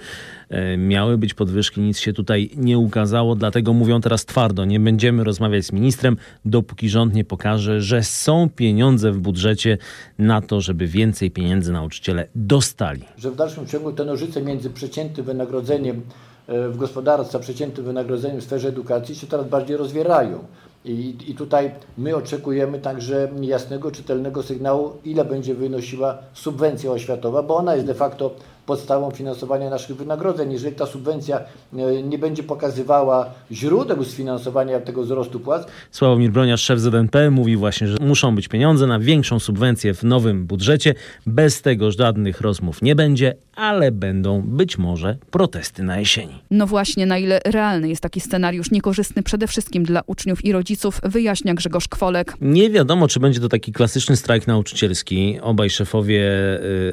e, 0.49 0.77
miały 0.77 1.19
być 1.19 1.35
podwyżki, 1.35 1.81
nic 1.81 1.99
się 1.99 2.13
tutaj 2.13 2.51
nie 2.57 2.79
ukazało, 2.79 3.35
dlatego 3.35 3.73
mówią 3.73 4.01
teraz 4.01 4.25
twardo, 4.25 4.65
nie 4.65 4.81
będziemy 4.81 5.25
rozmawiać 5.25 5.65
z 5.65 5.73
ministrem, 5.73 6.17
dopóki 6.45 6.89
rząd 6.89 7.15
nie 7.15 7.25
pokaże, 7.25 7.81
że 7.81 8.03
są 8.03 8.49
pieniądze 8.57 9.13
w 9.13 9.19
budżecie 9.19 9.79
na 10.19 10.41
to, 10.41 10.61
żeby 10.61 10.87
więcej 10.87 11.31
pieniędzy 11.31 11.73
nauczyciele 11.73 12.29
dostali. 12.35 13.03
Że 13.19 13.31
w 13.31 13.37
dalszym 13.37 13.67
ciągu 13.67 13.93
te 13.93 14.05
nożyce 14.05 14.43
między 14.43 14.71
przeciętnym 14.71 15.27
wynagrodzeniem 15.27 16.03
w 16.49 16.77
gospodarce, 16.77 17.41
przeciętnym 17.41 17.87
wynagrodzeniem 17.87 18.41
w 18.41 18.45
sferze 18.45 18.69
edukacji 18.69 19.15
się 19.15 19.27
coraz 19.27 19.49
bardziej 19.49 19.77
rozwierają. 19.77 20.39
I, 20.85 21.17
I 21.27 21.35
tutaj 21.35 21.71
my 21.99 22.17
oczekujemy 22.17 22.79
także 22.79 23.29
jasnego, 23.41 23.91
czytelnego 23.91 24.43
sygnału, 24.43 24.93
ile 25.05 25.25
będzie 25.25 25.55
wynosiła 25.55 26.19
subwencja 26.33 26.91
oświatowa, 26.91 27.43
bo 27.43 27.57
ona 27.57 27.75
jest 27.75 27.87
de 27.87 27.95
facto 27.95 28.31
podstawą 28.67 29.11
finansowania 29.11 29.71
naszych 29.71 29.97
wynagrodzeń. 29.97 30.53
Jeżeli 30.53 30.77
ta 30.77 30.87
subwencja 30.87 31.41
e, 31.73 32.03
nie 32.03 32.19
będzie 32.19 32.43
pokazywała 32.43 33.31
źródeł 33.53 34.05
sfinansowania 34.05 34.81
tego 34.81 35.03
wzrostu 35.03 35.41
płac. 35.41 35.67
Sławomir 35.91 36.31
Broniarz, 36.31 36.63
szef 36.63 36.81
ZNP, 36.81 37.31
mówi 37.31 37.57
właśnie, 37.57 37.89
że 37.89 37.97
muszą 38.01 38.35
być 38.35 38.49
pieniądze 38.49 38.87
na 38.87 38.99
większą 38.99 39.39
subwencję 39.39 39.95
w 39.95 40.03
nowym 40.03 40.47
budżecie. 40.47 40.95
Bez 41.27 41.63
tego 41.63 41.91
żadnych 41.91 42.41
rozmów 42.41 42.83
nie 42.83 42.95
będzie, 42.95 43.35
ale 43.57 43.93
będą 43.93 44.43
być 44.43 44.79
może 44.79 45.17
protesty 45.31 45.83
na 45.83 45.99
jesieni. 45.99 46.43
No 46.51 46.67
właśnie, 46.67 47.07
na 47.07 47.19
ile 47.19 47.41
realny 47.45 47.89
jest 47.89 48.03
taki 48.03 48.21
scenariusz, 48.21 48.71
niekorzystny 48.71 49.23
przede 49.23 49.47
wszystkim 49.47 49.85
dla 49.85 50.03
uczniów 50.07 50.45
i 50.45 50.53
rodziców, 50.53 51.01
wyjaśnia 51.05 51.55
Grzegorz 51.55 51.89
Kwolek. 51.89 52.35
Nie 52.41 52.71
wiadomo, 52.71 53.09
czy 53.09 53.21
będzie 53.21 53.41
to 53.41 53.49
taki 53.49 53.73
klasyczny 53.73 54.17
strajk 54.17 54.47
nauczycielski. 54.47 55.39
Obaj 55.43 55.71
szefowie 55.71 56.23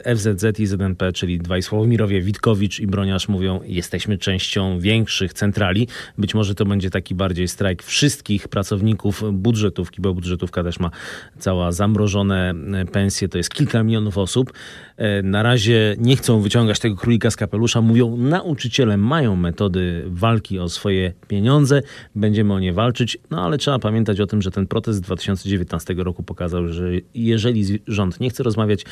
y, 0.05 0.15
FZZ 0.15 0.59
i 0.59 0.65
ZNP, 0.65 1.11
czyli 1.11 1.39
dwaj 1.39 1.60
Sławomirowie, 1.61 2.21
Witkowicz 2.21 2.79
i 2.79 2.87
Broniarz 2.87 3.27
mówią, 3.27 3.59
jesteśmy 3.63 4.17
częścią 4.17 4.79
większych 4.79 5.33
centrali. 5.33 5.87
Być 6.17 6.33
może 6.33 6.55
to 6.55 6.65
będzie 6.65 6.89
taki 6.89 7.15
bardziej 7.15 7.47
strajk 7.47 7.83
wszystkich 7.83 8.47
pracowników 8.47 9.23
budżetówki, 9.33 10.01
bo 10.01 10.13
budżetówka 10.13 10.63
też 10.63 10.79
ma 10.79 10.91
cała 11.39 11.71
zamrożone 11.71 12.53
pensje, 12.91 13.29
to 13.29 13.37
jest 13.37 13.49
kilka 13.49 13.83
milionów 13.83 14.17
osób. 14.17 14.53
Y, 15.01 15.23
na 15.23 15.43
razie 15.43 15.95
nie 15.97 16.15
chcą 16.15 16.41
wyciągać 16.41 16.79
tego 16.79 16.95
królika 16.95 17.31
z 17.31 17.35
kapelusza. 17.35 17.81
Mówią, 17.81 18.17
nauczyciele 18.17 18.97
mają 18.97 19.35
metody 19.35 20.03
walki 20.07 20.59
o 20.59 20.69
swoje 20.69 21.13
pieniądze, 21.27 21.81
będziemy 22.15 22.53
o 22.53 22.59
nie 22.59 22.73
walczyć, 22.73 23.17
no 23.29 23.45
ale 23.45 23.57
trzeba 23.57 23.79
pamiętać 23.79 24.19
o 24.19 24.27
tym, 24.27 24.41
że 24.41 24.51
ten 24.51 24.67
protest 24.67 25.01
2019 25.01 25.93
roku 25.97 26.23
pokazał, 26.23 26.67
że 26.67 26.89
jeżeli 27.15 27.79
rząd 27.87 28.19
nie 28.19 28.29
chce 28.29 28.43
rozmawiać 28.43 28.85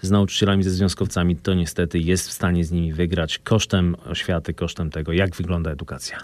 z 0.00 0.10
nauczycielami, 0.10 0.62
ze 0.62 0.70
związkowcami, 0.70 1.36
to 1.36 1.54
niestety 1.54 1.98
jest 1.98 2.28
w 2.28 2.32
stanie 2.32 2.64
z 2.64 2.72
nimi 2.72 2.92
wygrać 2.92 3.38
kosztem 3.38 3.96
oświaty, 4.06 4.54
kosztem 4.54 4.90
tego, 4.90 5.12
jak 5.12 5.36
wygląda 5.36 5.70
edukacja. 5.70 6.18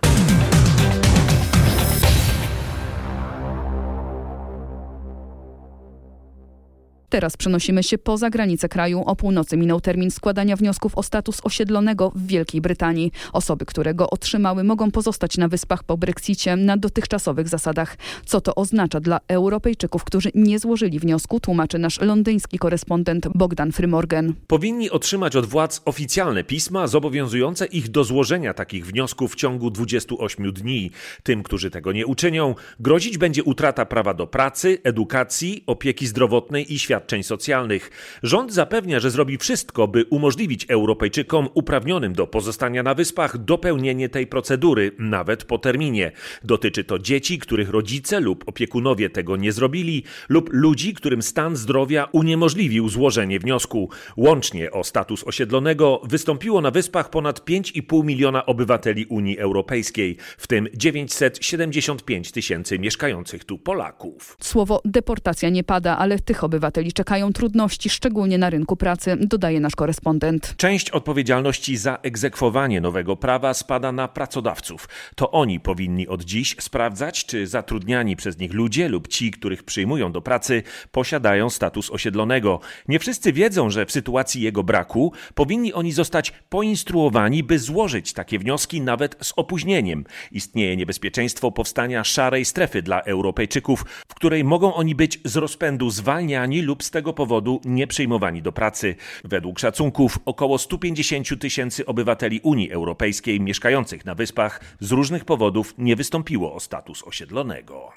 Teraz 7.10 7.36
przenosimy 7.36 7.82
się 7.82 7.98
poza 7.98 8.30
granice 8.30 8.68
kraju. 8.68 9.02
O 9.06 9.16
północy 9.16 9.56
minął 9.56 9.80
termin 9.80 10.10
składania 10.10 10.56
wniosków 10.56 10.98
o 10.98 11.02
status 11.02 11.40
osiedlonego 11.44 12.12
w 12.14 12.26
Wielkiej 12.26 12.60
Brytanii. 12.60 13.12
Osoby, 13.32 13.66
które 13.66 13.94
go 13.94 14.10
otrzymały, 14.10 14.64
mogą 14.64 14.90
pozostać 14.90 15.36
na 15.38 15.48
wyspach 15.48 15.84
po 15.84 15.96
Brexicie 15.96 16.56
na 16.56 16.76
dotychczasowych 16.76 17.48
zasadach. 17.48 17.96
Co 18.26 18.40
to 18.40 18.54
oznacza 18.54 19.00
dla 19.00 19.20
Europejczyków, 19.28 20.04
którzy 20.04 20.30
nie 20.34 20.58
złożyli 20.58 20.98
wniosku, 20.98 21.40
tłumaczy 21.40 21.78
nasz 21.78 22.00
londyński 22.00 22.58
korespondent 22.58 23.28
Bogdan 23.34 23.72
Frymorgan. 23.72 24.34
Powinni 24.46 24.90
otrzymać 24.90 25.36
od 25.36 25.46
władz 25.46 25.82
oficjalne 25.84 26.44
pisma 26.44 26.86
zobowiązujące 26.86 27.66
ich 27.66 27.88
do 27.88 28.04
złożenia 28.04 28.54
takich 28.54 28.86
wniosków 28.86 29.32
w 29.32 29.36
ciągu 29.36 29.70
28 29.70 30.52
dni. 30.52 30.90
Tym, 31.22 31.42
którzy 31.42 31.70
tego 31.70 31.92
nie 31.92 32.06
uczynią, 32.06 32.54
grozić 32.80 33.18
będzie 33.18 33.44
utrata 33.44 33.86
prawa 33.86 34.14
do 34.14 34.26
pracy, 34.26 34.78
edukacji, 34.84 35.64
opieki 35.66 36.06
zdrowotnej 36.06 36.74
i 36.74 36.78
świadczeń 36.78 36.99
świadczeń 37.00 37.22
socjalnych. 37.22 37.90
Rząd 38.22 38.52
zapewnia, 38.52 39.00
że 39.00 39.10
zrobi 39.10 39.38
wszystko, 39.38 39.88
by 39.88 40.04
umożliwić 40.10 40.66
Europejczykom 40.68 41.48
uprawnionym 41.54 42.12
do 42.12 42.26
pozostania 42.26 42.82
na 42.82 42.94
wyspach 42.94 43.38
dopełnienie 43.38 44.08
tej 44.08 44.26
procedury, 44.26 44.92
nawet 44.98 45.44
po 45.44 45.58
terminie. 45.58 46.12
Dotyczy 46.44 46.84
to 46.84 46.98
dzieci, 46.98 47.38
których 47.38 47.70
rodzice 47.70 48.20
lub 48.20 48.48
opiekunowie 48.48 49.10
tego 49.10 49.36
nie 49.36 49.52
zrobili, 49.52 50.04
lub 50.28 50.50
ludzi, 50.52 50.94
którym 50.94 51.22
stan 51.22 51.56
zdrowia 51.56 52.08
uniemożliwił 52.12 52.88
złożenie 52.88 53.38
wniosku. 53.38 53.90
Łącznie 54.16 54.70
o 54.70 54.84
status 54.84 55.24
osiedlonego 55.24 56.00
wystąpiło 56.04 56.60
na 56.60 56.70
wyspach 56.70 57.10
ponad 57.10 57.40
5,5 57.40 58.04
miliona 58.04 58.46
obywateli 58.46 59.06
Unii 59.06 59.38
Europejskiej, 59.38 60.16
w 60.38 60.46
tym 60.46 60.68
975 60.74 62.32
tysięcy 62.32 62.78
mieszkających 62.78 63.44
tu 63.44 63.58
Polaków. 63.58 64.36
Słowo 64.40 64.80
deportacja 64.84 65.48
nie 65.48 65.64
pada, 65.64 65.98
ale 65.98 66.18
tych 66.18 66.44
obywateli 66.44 66.89
czekają 66.92 67.32
trudności, 67.32 67.90
szczególnie 67.90 68.38
na 68.38 68.50
rynku 68.50 68.76
pracy, 68.76 69.16
dodaje 69.20 69.60
nasz 69.60 69.76
korespondent. 69.76 70.54
Część 70.56 70.90
odpowiedzialności 70.90 71.76
za 71.76 71.98
egzekwowanie 72.02 72.80
nowego 72.80 73.16
prawa 73.16 73.54
spada 73.54 73.92
na 73.92 74.08
pracodawców. 74.08 74.88
To 75.14 75.30
oni 75.30 75.60
powinni 75.60 76.08
od 76.08 76.24
dziś 76.24 76.56
sprawdzać, 76.60 77.24
czy 77.26 77.46
zatrudniani 77.46 78.16
przez 78.16 78.38
nich 78.38 78.52
ludzie 78.52 78.88
lub 78.88 79.08
ci, 79.08 79.30
których 79.30 79.62
przyjmują 79.62 80.12
do 80.12 80.20
pracy, 80.20 80.62
posiadają 80.92 81.50
status 81.50 81.90
osiedlonego. 81.90 82.60
Nie 82.88 82.98
wszyscy 82.98 83.32
wiedzą, 83.32 83.70
że 83.70 83.86
w 83.86 83.92
sytuacji 83.92 84.42
jego 84.42 84.62
braku 84.62 85.12
powinni 85.34 85.72
oni 85.72 85.92
zostać 85.92 86.32
poinstruowani, 86.48 87.42
by 87.42 87.58
złożyć 87.58 88.12
takie 88.12 88.38
wnioski 88.38 88.80
nawet 88.80 89.16
z 89.22 89.32
opóźnieniem. 89.36 90.04
Istnieje 90.32 90.76
niebezpieczeństwo 90.76 91.52
powstania 91.52 92.04
szarej 92.04 92.44
strefy 92.44 92.82
dla 92.82 93.00
Europejczyków, 93.00 93.84
w 94.08 94.14
której 94.14 94.44
mogą 94.44 94.74
oni 94.74 94.94
być 94.94 95.20
z 95.24 95.36
rozpędu 95.36 95.90
zwalniani 95.90 96.62
lub 96.62 96.79
z 96.82 96.90
tego 96.90 97.12
powodu 97.12 97.60
nie 97.64 97.86
przyjmowani 97.86 98.42
do 98.42 98.52
pracy. 98.52 98.94
Według 99.24 99.58
szacunków 99.58 100.18
około 100.24 100.58
150 100.58 101.40
tysięcy 101.40 101.86
obywateli 101.86 102.40
Unii 102.40 102.72
Europejskiej 102.72 103.40
mieszkających 103.40 104.04
na 104.04 104.14
wyspach 104.14 104.60
z 104.80 104.90
różnych 104.92 105.24
powodów 105.24 105.74
nie 105.78 105.96
wystąpiło 105.96 106.54
o 106.54 106.60
status 106.60 107.02
osiedlonego. 107.02 107.92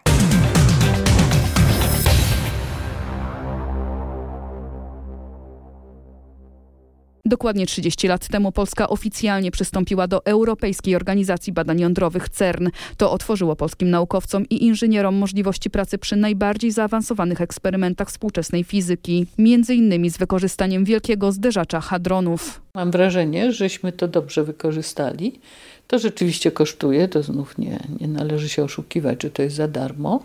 Dokładnie 7.26 7.66
30 7.66 8.08
lat 8.08 8.28
temu 8.28 8.52
Polska 8.52 8.90
oficjalnie 8.90 9.52
przystąpiła 9.52 10.08
do 10.08 10.26
Europejskiej 10.26 10.96
Organizacji 10.96 11.54
Badań 11.54 11.80
Jądrowych 11.80 12.30
CERN. 12.30 12.68
To 12.98 13.12
otworzyło 13.12 13.56
polskim 13.56 13.90
naukowcom 13.90 14.46
i 14.50 14.66
inżynierom 14.66 15.16
możliwości 15.16 15.70
pracy 15.70 15.98
przy 15.98 16.16
najbardziej 16.16 16.72
zaawansowanych 16.72 17.42
eksperymentach 17.42 18.08
współczesnej 18.10 18.64
fizyki, 18.64 19.26
między 19.38 19.76
innymi 19.76 20.10
z 20.10 20.18
wykorzystaniem 20.18 20.86
wielkiego 20.86 21.32
zderzacza 21.32 21.82
hadronów. 21.82 22.62
Mam 22.76 22.92
wrażenie, 22.92 23.52
żeśmy 23.52 23.92
to 23.92 24.08
dobrze 24.08 24.44
wykorzystali. 24.44 25.40
To 25.88 26.00
rzeczywiście 26.00 26.52
kosztuje, 26.52 27.08
to 27.08 27.24
znów 27.24 27.58
nie, 27.58 27.80
nie 28.00 28.08
należy 28.08 28.50
się 28.50 28.64
oszukiwać, 28.64 29.24
że 29.24 29.30
to 29.30 29.42
jest 29.42 29.56
za 29.56 29.68
darmo 29.68 30.24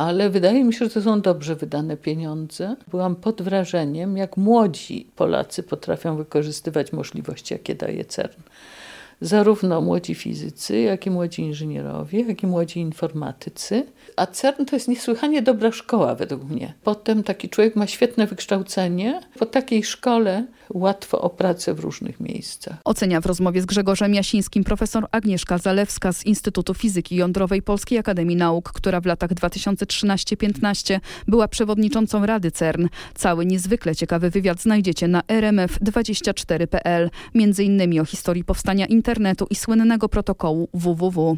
ale 0.00 0.30
wydaje 0.30 0.64
mi 0.64 0.72
się, 0.72 0.84
że 0.84 0.90
to 0.90 1.02
są 1.02 1.20
dobrze 1.20 1.56
wydane 1.56 1.96
pieniądze. 1.96 2.76
Byłam 2.88 3.16
pod 3.16 3.42
wrażeniem, 3.42 4.16
jak 4.16 4.36
młodzi 4.36 5.06
Polacy 5.16 5.62
potrafią 5.62 6.16
wykorzystywać 6.16 6.92
możliwości, 6.92 7.54
jakie 7.54 7.74
daje 7.74 8.04
CERN 8.04 8.42
zarówno 9.20 9.80
młodzi 9.80 10.14
fizycy, 10.14 10.80
jak 10.80 11.06
i 11.06 11.10
młodzi 11.10 11.42
inżynierowie, 11.42 12.20
jak 12.20 12.42
i 12.42 12.46
młodzi 12.46 12.80
informatycy. 12.80 13.86
A 14.16 14.26
CERN 14.26 14.64
to 14.64 14.76
jest 14.76 14.88
niesłychanie 14.88 15.42
dobra 15.42 15.72
szkoła 15.72 16.14
według 16.14 16.44
mnie. 16.44 16.74
Potem 16.82 17.22
taki 17.22 17.48
człowiek 17.48 17.76
ma 17.76 17.86
świetne 17.86 18.26
wykształcenie. 18.26 19.20
Po 19.38 19.46
takiej 19.46 19.84
szkole 19.84 20.46
łatwo 20.74 21.20
o 21.20 21.30
pracę 21.30 21.74
w 21.74 21.80
różnych 21.80 22.20
miejscach. 22.20 22.76
Ocenia 22.84 23.20
w 23.20 23.26
rozmowie 23.26 23.62
z 23.62 23.66
Grzegorzem 23.66 24.14
Jasińskim 24.14 24.64
profesor 24.64 25.06
Agnieszka 25.10 25.58
Zalewska 25.58 26.12
z 26.12 26.26
Instytutu 26.26 26.74
Fizyki 26.74 27.16
Jądrowej 27.16 27.62
Polskiej 27.62 27.98
Akademii 27.98 28.36
Nauk, 28.36 28.72
która 28.72 29.00
w 29.00 29.06
latach 29.06 29.30
2013-15 29.30 31.00
była 31.28 31.48
przewodniczącą 31.48 32.26
Rady 32.26 32.50
CERN. 32.50 32.86
Cały 33.14 33.46
niezwykle 33.46 33.96
ciekawy 33.96 34.30
wywiad 34.30 34.60
znajdziecie 34.60 35.08
na 35.08 35.20
rmf24.pl, 35.20 37.10
między 37.34 37.64
innymi 37.64 38.00
o 38.00 38.04
historii 38.04 38.44
powstania 38.44 38.86
internetu 38.86 39.09
i 39.50 39.54
słynnego 39.54 40.08
protokołu 40.08 40.68
www. 40.74 41.36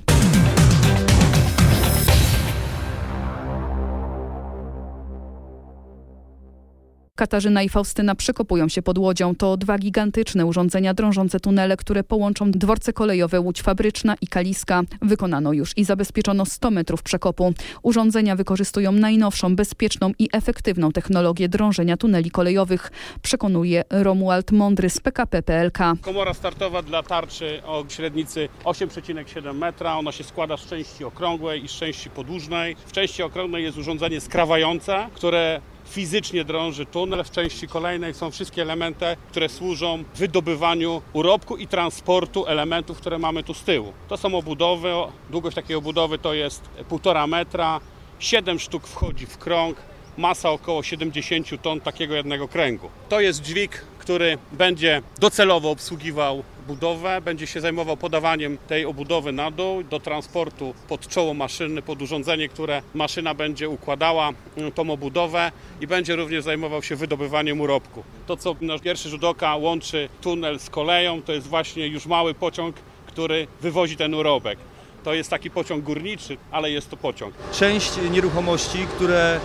Katarzyna 7.23 7.63
i 7.63 7.69
Faustyna 7.69 8.15
przekopują 8.15 8.69
się 8.69 8.83
pod 8.83 8.99
łodzią. 8.99 9.35
To 9.35 9.57
dwa 9.57 9.79
gigantyczne 9.79 10.47
urządzenia 10.47 10.95
drążące 10.95 11.41
tunele, 11.41 11.77
które 11.77 12.05
połączą 12.05 12.51
dworce 12.51 12.93
kolejowe 12.93 13.41
Łódź 13.41 13.63
Fabryczna 13.63 14.15
i 14.21 14.27
Kaliska. 14.27 14.83
Wykonano 15.03 15.53
już 15.53 15.79
i 15.79 15.85
zabezpieczono 15.85 16.47
100 16.47 16.71
metrów 16.71 17.03
przekopu. 17.03 17.53
Urządzenia 17.83 18.37
wykorzystują 18.37 18.93
najnowszą, 18.93 19.57
bezpieczną 19.57 20.13
i 20.19 20.29
efektywną 20.33 20.93
technologię 20.93 21.49
drążenia 21.49 21.97
tuneli 21.97 22.31
kolejowych, 22.31 22.91
przekonuje 23.23 23.85
Romuald 23.91 24.53
Mądry 24.53 24.91
z 24.91 25.01
PKP 25.01 25.43
PLK. 25.43 25.79
Komora 26.01 26.35
startowa 26.35 26.83
dla 26.83 27.03
tarczy 27.03 27.63
o 27.67 27.85
średnicy 27.89 28.49
8,7 28.65 29.55
metra. 29.55 29.99
Ona 29.99 30.13
się 30.13 30.25
składa 30.25 30.57
z 30.57 30.67
części 30.67 31.05
okrągłej 31.05 31.65
i 31.65 31.69
z 31.69 31.73
części 31.73 32.11
podłużnej. 32.11 32.77
W 32.87 32.93
części 32.93 33.23
okrągłej 33.23 33.65
jest 33.65 33.79
urządzenie 33.79 34.21
skrawające, 34.21 35.09
które 35.15 35.61
fizycznie 35.93 36.45
drąży 36.45 36.87
tunel. 36.87 37.25
W 37.25 37.31
części 37.31 37.69
kolejnej 37.69 38.15
są 38.15 38.31
wszystkie 38.31 38.63
elementy, 38.63 39.07
które 39.31 39.49
służą 39.49 40.05
wydobywaniu 40.15 41.03
urobku 41.13 41.57
i 41.57 41.67
transportu 41.67 42.47
elementów, 42.47 42.99
które 42.99 43.19
mamy 43.19 43.43
tu 43.43 43.55
z 43.55 43.63
tyłu. 43.63 43.93
To 44.09 44.17
są 44.17 44.35
obudowy. 44.35 44.93
Długość 45.31 45.55
takiej 45.55 45.77
obudowy 45.77 46.19
to 46.19 46.35
jest 46.35 46.63
1,5 46.91 47.29
metra. 47.29 47.81
7 48.19 48.59
sztuk 48.59 48.87
wchodzi 48.87 49.27
w 49.27 49.39
krąg. 49.39 49.77
Masa 50.19 50.51
około 50.51 50.83
70 50.83 51.63
ton 51.63 51.81
takiego 51.81 52.15
jednego 52.15 52.49
kręgu. 52.49 52.89
To 53.09 53.21
jest 53.21 53.43
dźwig 53.43 53.85
który 54.03 54.39
będzie 54.53 55.03
docelowo 55.21 55.71
obsługiwał 55.71 56.43
budowę, 56.63 57.21
będzie 57.21 57.47
się 57.47 57.61
zajmował 57.61 57.97
podawaniem 57.97 58.59
tej 58.69 58.87
obudowy 58.87 59.33
na 59.33 59.51
dół 59.51 59.83
do 59.83 60.01
transportu 60.01 60.75
pod 60.89 61.09
czoło 61.09 61.35
maszyny, 61.35 61.83
pod 61.83 62.03
urządzenie, 62.03 62.49
które 62.49 62.83
maszyna 62.95 63.35
będzie 63.35 63.69
układała 63.69 64.31
mm, 64.57 64.73
tą 64.73 64.91
obudowę 64.91 65.53
i 65.81 65.87
będzie 65.87 66.17
również 66.17 66.45
zajmował 66.45 66.83
się 66.83 66.97
wydobywaniem 66.97 67.61
urobku. 67.61 68.03
To, 68.27 68.37
co 68.37 68.57
nasz 68.61 68.81
pierwszy 68.81 69.09
rzut 69.09 69.25
oka 69.25 69.57
łączy 69.57 70.09
tunel 70.21 70.61
z 70.61 70.71
koleją, 70.71 71.23
to 71.23 71.33
jest 71.33 71.47
właśnie 71.47 71.87
już 71.87 72.07
mały 72.07 72.35
pociąg, 72.35 72.77
który 73.07 73.47
wywozi 73.61 73.97
ten 73.97 74.15
urobek. 74.15 74.59
To 75.05 75.15
jest 75.15 75.31
taki 75.31 75.51
pociąg 75.51 75.85
górniczy, 75.85 76.37
ale 76.51 76.71
jest 76.71 76.91
to 76.91 76.97
pociąg. 76.97 77.35
Część 77.53 77.93
nieruchomości, 78.11 78.79
które 78.97 79.37
y, 79.37 79.41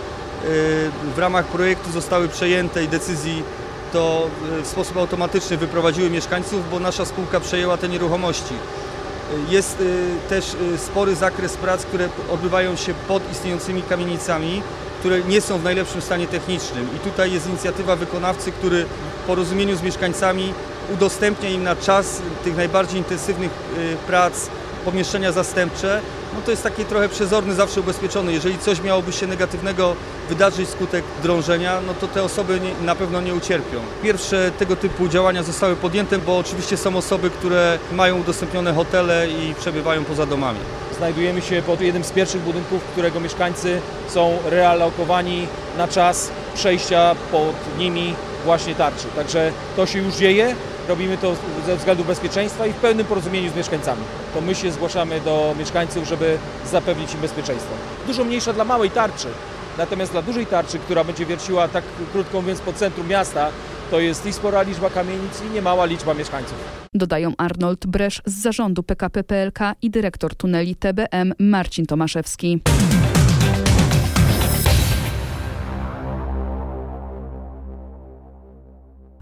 w 1.14 1.18
ramach 1.18 1.46
projektu 1.46 1.90
zostały 1.90 2.28
przejęte 2.28 2.84
i 2.84 2.88
decyzji 2.88 3.42
to 3.92 4.30
y, 4.58 4.62
w 4.62 4.66
sposób 4.66 4.96
automatyczny 4.96 5.56
wyprowadziły 5.56 6.10
mieszkańców, 6.10 6.70
bo 6.70 6.80
nasza 6.80 7.04
spółka 7.04 7.40
przejęła 7.40 7.76
te 7.76 7.88
nieruchomości. 7.88 8.54
Y, 8.54 9.52
jest 9.52 9.82
też 10.28 10.56
spory 10.76 11.14
zakres 11.14 11.56
prac, 11.56 11.84
które 11.84 12.08
odbywają 12.30 12.76
się 12.76 12.94
pod 13.08 13.32
istniejącymi 13.32 13.82
kamienicami, 13.82 14.62
które 15.00 15.20
nie 15.20 15.40
są 15.40 15.58
w 15.58 15.64
najlepszym 15.64 16.00
stanie 16.00 16.26
technicznym. 16.26 16.88
I 16.96 16.98
tutaj 16.98 17.32
jest 17.32 17.46
inicjatywa 17.46 17.96
wykonawcy, 17.96 18.52
który 18.52 18.86
w 19.22 19.26
porozumieniu 19.26 19.76
z 19.76 19.82
mieszkańcami 19.82 20.54
udostępnia 20.94 21.48
im 21.48 21.62
na 21.62 21.76
czas 21.76 22.22
tych 22.44 22.56
najbardziej 22.56 22.98
intensywnych 22.98 23.50
prac 24.06 24.48
pomieszczenia 24.84 25.32
zastępcze, 25.32 26.00
no 26.34 26.40
to 26.44 26.50
jest 26.50 26.62
taki 26.62 26.84
trochę 26.84 27.08
przezorny, 27.08 27.54
zawsze 27.54 27.80
ubezpieczony. 27.80 28.32
Jeżeli 28.32 28.58
coś 28.58 28.82
miałoby 28.82 29.12
się 29.12 29.26
negatywnego 29.26 29.96
wydarzyć 30.28 30.68
skutek 30.68 31.04
drążenia, 31.22 31.80
no 31.86 31.94
to 31.94 32.08
te 32.08 32.22
osoby 32.22 32.60
nie, 32.60 32.86
na 32.86 32.94
pewno 32.94 33.20
nie 33.20 33.34
ucierpią. 33.34 33.80
Pierwsze 34.02 34.50
tego 34.58 34.76
typu 34.76 35.08
działania 35.08 35.42
zostały 35.42 35.76
podjęte, 35.76 36.18
bo 36.18 36.38
oczywiście 36.38 36.76
są 36.76 36.96
osoby, 36.96 37.30
które 37.30 37.78
mają 37.92 38.20
udostępnione 38.20 38.74
hotele 38.74 39.28
i 39.30 39.54
przebywają 39.54 40.04
poza 40.04 40.26
domami. 40.26 40.58
Znajdujemy 40.96 41.42
się 41.42 41.62
pod 41.62 41.80
jednym 41.80 42.04
z 42.04 42.10
pierwszych 42.10 42.40
budynków, 42.40 42.82
którego 42.82 43.20
mieszkańcy 43.20 43.80
są 44.08 44.38
realokowani 44.44 45.46
na 45.78 45.88
czas 45.88 46.30
przejścia 46.54 47.14
pod 47.32 47.78
nimi 47.78 48.14
właśnie 48.44 48.74
tarczy. 48.74 49.06
Także 49.16 49.52
to 49.76 49.86
się 49.86 49.98
już 49.98 50.14
dzieje. 50.14 50.56
Robimy 50.88 51.18
to 51.18 51.34
ze 51.66 51.76
względu 51.76 52.04
bezpieczeństwa 52.04 52.66
i 52.66 52.72
w 52.72 52.76
pełnym 52.76 53.06
porozumieniu 53.06 53.50
z 53.50 53.56
mieszkańcami. 53.56 54.02
To 54.34 54.40
my 54.40 54.54
się 54.54 54.72
zgłaszamy 54.72 55.20
do 55.20 55.54
mieszkańców, 55.58 56.08
żeby 56.08 56.38
zapewnić 56.70 57.14
im 57.14 57.20
bezpieczeństwo. 57.20 57.74
Dużo 58.06 58.24
mniejsza 58.24 58.52
dla 58.52 58.64
małej 58.64 58.90
tarczy, 58.90 59.28
natomiast 59.78 60.12
dla 60.12 60.22
dużej 60.22 60.46
tarczy, 60.46 60.78
która 60.78 61.04
będzie 61.04 61.26
wierciła 61.26 61.68
tak 61.68 61.84
krótko 62.12 62.40
mówiąc 62.40 62.60
po 62.60 62.72
centrum 62.72 63.08
miasta, 63.08 63.48
to 63.90 64.00
jest 64.00 64.26
i 64.26 64.32
spora 64.32 64.62
liczba 64.62 64.90
kamienic 64.90 65.42
i 65.50 65.54
niemała 65.54 65.84
liczba 65.84 66.14
mieszkańców. 66.14 66.56
Dodają 66.94 67.32
Arnold 67.38 67.86
Bresz 67.86 68.22
z 68.26 68.42
zarządu 68.42 68.82
PKP 68.82 69.24
PLK 69.24 69.58
i 69.82 69.90
dyrektor 69.90 70.34
tuneli 70.34 70.74
TBM 70.74 71.32
Marcin 71.38 71.86
Tomaszewski. 71.86 72.60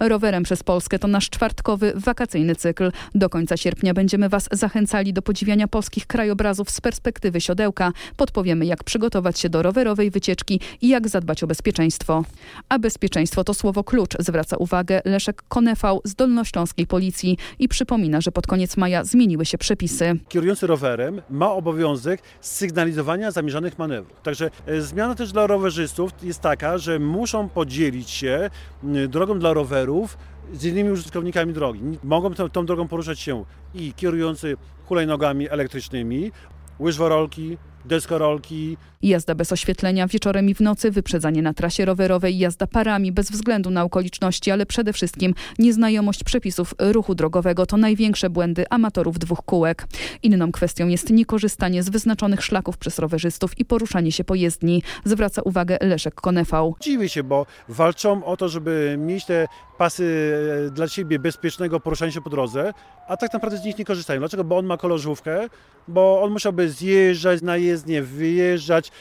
Rowerem 0.01 0.43
przez 0.43 0.63
Polskę 0.63 0.99
to 0.99 1.09
nasz 1.09 1.31
czwartkowy, 1.31 1.93
wakacyjny 1.97 2.57
cykl. 2.57 2.93
Do 3.15 3.29
końca 3.29 3.57
sierpnia 3.57 3.95
będziemy 3.95 4.29
Was 4.29 4.49
zachęcali 4.53 5.13
do 5.13 5.23
podziwiania 5.23 5.69
polskich 5.69 6.07
krajobrazów 6.07 6.71
z 6.71 6.81
perspektywy 6.81 7.41
siodełka. 7.41 7.93
Podpowiemy, 8.17 8.67
jak 8.67 8.85
przygotować 8.85 9.39
się 9.39 9.49
do 9.49 9.63
rowerowej 9.63 10.11
wycieczki 10.11 10.61
i 10.81 10.89
jak 10.89 11.09
zadbać 11.09 11.43
o 11.43 11.47
bezpieczeństwo. 11.47 12.25
A 12.69 12.79
bezpieczeństwo 12.79 13.45
to 13.45 13.55
słowo 13.55 13.85
klucz, 13.85 14.17
zwraca 14.19 14.57
uwagę 14.57 15.01
Leszek 15.05 15.43
Konefał 15.49 16.01
z 16.05 16.15
Dolnośląskiej 16.15 16.87
Policji 16.87 17.39
i 17.59 17.69
przypomina, 17.69 18.21
że 18.21 18.33
pod 18.33 18.47
koniec 18.47 18.77
maja 18.77 19.05
zmieniły 19.05 19.47
się 19.47 19.59
przepisy. 19.59 20.19
Kierujący 20.29 20.67
rowerem 20.67 21.23
ma 21.31 21.53
obowiązek 21.53 22.23
sygnalizowania 22.41 23.31
zamierzonych 23.31 23.79
manewrów. 23.79 24.21
Także 24.23 24.51
e, 24.67 24.81
zmiana 24.81 25.15
też 25.15 25.33
dla 25.33 25.47
rowerzystów 25.47 26.11
jest 26.23 26.41
taka, 26.41 26.79
że 26.79 26.99
muszą 26.99 27.49
podzielić 27.49 28.11
się 28.11 28.51
drogą 29.09 29.39
dla 29.39 29.53
roweru 29.53 29.86
rowerów 29.87 30.19
z 30.53 30.65
innymi 30.65 30.91
użytkownikami 30.91 31.53
drogi. 31.53 31.81
Mogą 32.05 32.35
tą, 32.35 32.51
tą 32.51 32.67
drogą 32.67 32.89
poruszać 32.89 33.21
się 33.21 33.45
i 33.75 33.93
kierujący 33.93 34.57
hulajnogami 34.85 35.49
elektrycznymi, 35.49 36.33
łyżworolki, 36.81 37.59
deskorolki. 37.85 38.77
Jazda 39.07 39.35
bez 39.35 39.53
oświetlenia 39.53 40.07
wieczorem 40.07 40.49
i 40.49 40.55
w 40.55 40.61
nocy, 40.61 40.91
wyprzedzanie 40.91 41.43
na 41.43 41.55
trasie 41.55 41.85
rowerowej, 41.85 42.39
jazda 42.39 42.67
parami 42.67 43.13
bez 43.13 43.31
względu 43.31 43.71
na 43.71 43.83
okoliczności, 43.83 44.51
ale 44.51 44.67
przede 44.67 44.93
wszystkim 44.93 45.35
nieznajomość 45.59 46.25
przepisów 46.25 46.75
ruchu 46.79 47.15
drogowego 47.15 47.67
to 47.67 47.77
największe 47.77 48.31
błędy 48.31 48.65
amatorów 48.71 49.19
dwóch 49.19 49.43
kółek. 49.45 49.87
Inną 50.23 50.53
kwestią 50.53 50.89
jest 50.89 51.11
niekorzystanie 51.11 51.83
z 51.83 51.91
wyznaczonych 51.91 52.45
szlaków 52.45 52.79
przez 52.79 52.99
rowerzystów 52.99 53.59
i 53.59 53.65
poruszanie 53.65 54.13
się 54.13 54.25
po 54.25 54.35
jezdni, 54.35 54.83
zwraca 55.05 55.43
uwagę 55.43 55.79
Leszek 55.81 56.15
Konefał. 56.15 56.77
Dziwię 56.81 57.09
się, 57.09 57.23
bo 57.23 57.47
walczą 57.69 58.25
o 58.25 58.37
to, 58.37 58.49
żeby 58.49 58.97
mieć 58.99 59.25
te 59.25 59.47
pasy 59.79 60.35
e, 60.67 60.71
dla 60.71 60.89
siebie 60.89 61.19
bezpiecznego 61.19 61.81
poruszania 61.81 62.13
się 62.13 62.21
po 62.21 62.31
drodze, 62.31 62.73
a 63.09 63.17
tak 63.17 63.33
naprawdę 63.33 63.59
z 63.59 63.65
nich 63.65 63.79
nie 63.79 63.85
korzystają. 63.85 64.21
Dlaczego? 64.21 64.45
Bo 64.45 64.57
on 64.59 64.67
ma 64.67 64.77
kolorzówkę, 64.77 65.49
bo 65.89 66.23
on 66.23 66.33
musiałby 66.33 66.71
zjeżdżać 66.71 67.43
na 67.43 67.57
jezdnię, 67.57 68.03
wyjeżdżać 68.03 68.93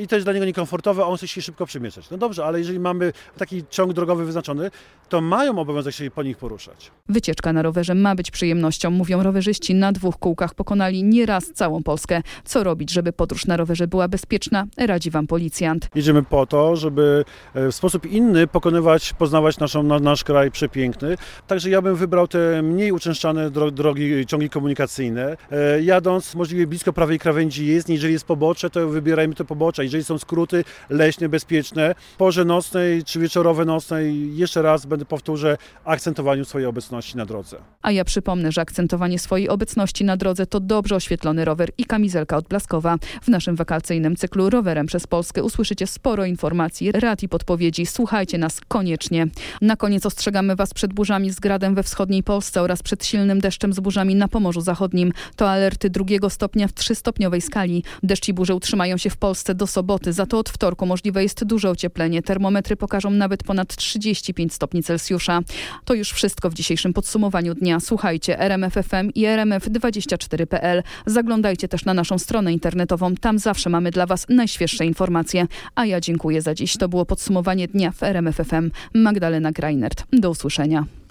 i 0.00 0.08
to 0.08 0.16
jest 0.16 0.26
dla 0.26 0.32
niego 0.32 0.46
niekomfortowe, 0.46 1.02
a 1.02 1.06
on 1.06 1.16
chce 1.16 1.28
się 1.28 1.42
szybko 1.42 1.66
przemieszczać. 1.66 2.10
No 2.10 2.18
dobrze, 2.18 2.44
ale 2.44 2.58
jeżeli 2.58 2.80
mamy 2.80 3.12
taki 3.38 3.64
ciąg 3.70 3.92
drogowy 3.92 4.24
wyznaczony, 4.24 4.70
to 5.08 5.20
mają 5.20 5.58
obowiązek 5.58 5.94
się 5.94 6.10
po 6.10 6.22
nich 6.22 6.36
poruszać. 6.36 6.90
Wycieczka 7.08 7.52
na 7.52 7.62
rowerze 7.62 7.94
ma 7.94 8.14
być 8.14 8.30
przyjemnością, 8.30 8.90
mówią 8.90 9.22
rowerzyści. 9.22 9.74
Na 9.74 9.92
dwóch 9.92 10.18
kółkach 10.18 10.54
pokonali 10.54 11.04
nieraz 11.04 11.52
całą 11.52 11.82
Polskę. 11.82 12.22
Co 12.44 12.64
robić, 12.64 12.90
żeby 12.90 13.12
podróż 13.12 13.46
na 13.46 13.56
rowerze 13.56 13.86
była 13.86 14.08
bezpieczna, 14.08 14.66
radzi 14.78 15.10
wam 15.10 15.26
policjant. 15.26 15.88
Jedziemy 15.94 16.22
po 16.22 16.46
to, 16.46 16.76
żeby 16.76 17.24
e, 17.54 17.68
w 17.68 17.74
sposób 17.74 18.06
inny 18.06 18.46
pokonywać, 18.46 19.12
poznawać 19.12 19.58
naszą, 19.58 19.82
nasz 19.82 20.24
kraj 20.24 20.50
przepiękny. 20.50 21.16
Także 21.46 21.70
ja 21.70 21.82
bym 21.82 21.96
wybrał 21.96 22.28
te 22.28 22.62
mniej 22.62 22.92
uczęszczane 22.92 23.50
drogi, 23.50 24.26
ciągi 24.26 24.50
komunikacyjne. 24.50 25.36
E, 25.50 25.82
jadąc 25.82 26.34
możliwie 26.34 26.66
blisko 26.66 26.92
prawej 26.92 27.18
krawędzi 27.18 27.66
jest, 27.66 27.88
jeżeli 27.88 28.12
jest 28.12 28.24
pobocze, 28.24 28.70
to 28.70 28.88
wybierajmy 29.24 29.34
te 29.34 29.44
pobocze. 29.44 29.84
Jeżeli 29.84 30.04
są 30.04 30.18
skróty 30.18 30.64
leśne, 30.90 31.28
bezpieczne, 31.28 31.94
porze 32.18 32.44
nocnej 32.44 33.04
czy 33.04 33.20
wieczorowe 33.20 33.64
nocnej, 33.64 34.36
jeszcze 34.36 34.62
raz 34.62 34.86
będę 34.86 35.04
powtórzę, 35.04 35.56
akcentowaniu 35.84 36.44
swojej 36.44 36.66
obecności 36.66 37.16
na 37.16 37.26
drodze. 37.26 37.56
A 37.82 37.90
ja 37.90 38.04
przypomnę, 38.04 38.52
że 38.52 38.60
akcentowanie 38.60 39.18
swojej 39.18 39.48
obecności 39.48 40.04
na 40.04 40.16
drodze 40.16 40.46
to 40.46 40.60
dobrze 40.60 40.96
oświetlony 40.96 41.44
rower 41.44 41.70
i 41.78 41.84
kamizelka 41.84 42.36
odblaskowa. 42.36 42.96
W 43.22 43.28
naszym 43.28 43.56
wakacyjnym 43.56 44.16
cyklu 44.16 44.50
Rowerem 44.50 44.86
przez 44.86 45.06
Polskę 45.06 45.42
usłyszycie 45.42 45.86
sporo 45.86 46.24
informacji, 46.24 46.92
rad 46.92 47.22
i 47.22 47.28
podpowiedzi. 47.28 47.86
Słuchajcie 47.86 48.38
nas 48.38 48.60
koniecznie. 48.68 49.26
Na 49.60 49.76
koniec 49.76 50.06
ostrzegamy 50.06 50.56
Was 50.56 50.74
przed 50.74 50.92
burzami 50.92 51.30
z 51.30 51.40
gradem 51.40 51.74
we 51.74 51.82
wschodniej 51.82 52.22
Polsce 52.22 52.62
oraz 52.62 52.82
przed 52.82 53.06
silnym 53.06 53.40
deszczem 53.40 53.72
z 53.72 53.80
burzami 53.80 54.14
na 54.14 54.28
Pomorzu 54.28 54.60
Zachodnim. 54.60 55.12
To 55.36 55.50
alerty 55.50 55.90
drugiego 55.90 56.30
stopnia 56.30 56.68
w 56.68 56.72
trzystopniowej 56.72 57.40
skali. 57.40 57.84
Deszcz 58.02 58.28
i 58.28 58.32
burze 58.34 58.54
utrzymają 58.54 58.96
się 58.96 59.10
w 59.10 59.13
Polsce 59.16 59.54
do 59.54 59.66
soboty, 59.66 60.12
za 60.12 60.26
to 60.26 60.38
od 60.38 60.48
wtorku 60.48 60.86
możliwe 60.86 61.22
jest 61.22 61.44
duże 61.44 61.70
ocieplenie. 61.70 62.22
Termometry 62.22 62.76
pokażą 62.76 63.10
nawet 63.10 63.42
ponad 63.42 63.76
35 63.76 64.52
stopni 64.54 64.82
Celsjusza. 64.82 65.40
To 65.84 65.94
już 65.94 66.10
wszystko 66.10 66.50
w 66.50 66.54
dzisiejszym 66.54 66.92
podsumowaniu 66.92 67.54
dnia. 67.54 67.80
Słuchajcie 67.80 68.40
RMFFM 68.40 69.10
i 69.14 69.22
RMF24.pl. 69.22 70.82
Zaglądajcie 71.06 71.68
też 71.68 71.84
na 71.84 71.94
naszą 71.94 72.18
stronę 72.18 72.52
internetową. 72.52 73.14
Tam 73.14 73.38
zawsze 73.38 73.70
mamy 73.70 73.90
dla 73.90 74.06
Was 74.06 74.26
najświeższe 74.28 74.86
informacje. 74.86 75.46
A 75.74 75.86
ja 75.86 76.00
dziękuję 76.00 76.42
za 76.42 76.54
dziś. 76.54 76.76
To 76.76 76.88
było 76.88 77.06
podsumowanie 77.06 77.68
dnia 77.68 77.90
w 77.90 78.02
RMFFM. 78.02 78.70
Magdalena 78.94 79.52
Greinert. 79.52 80.04
Do 80.12 80.30
usłyszenia. 80.30 81.03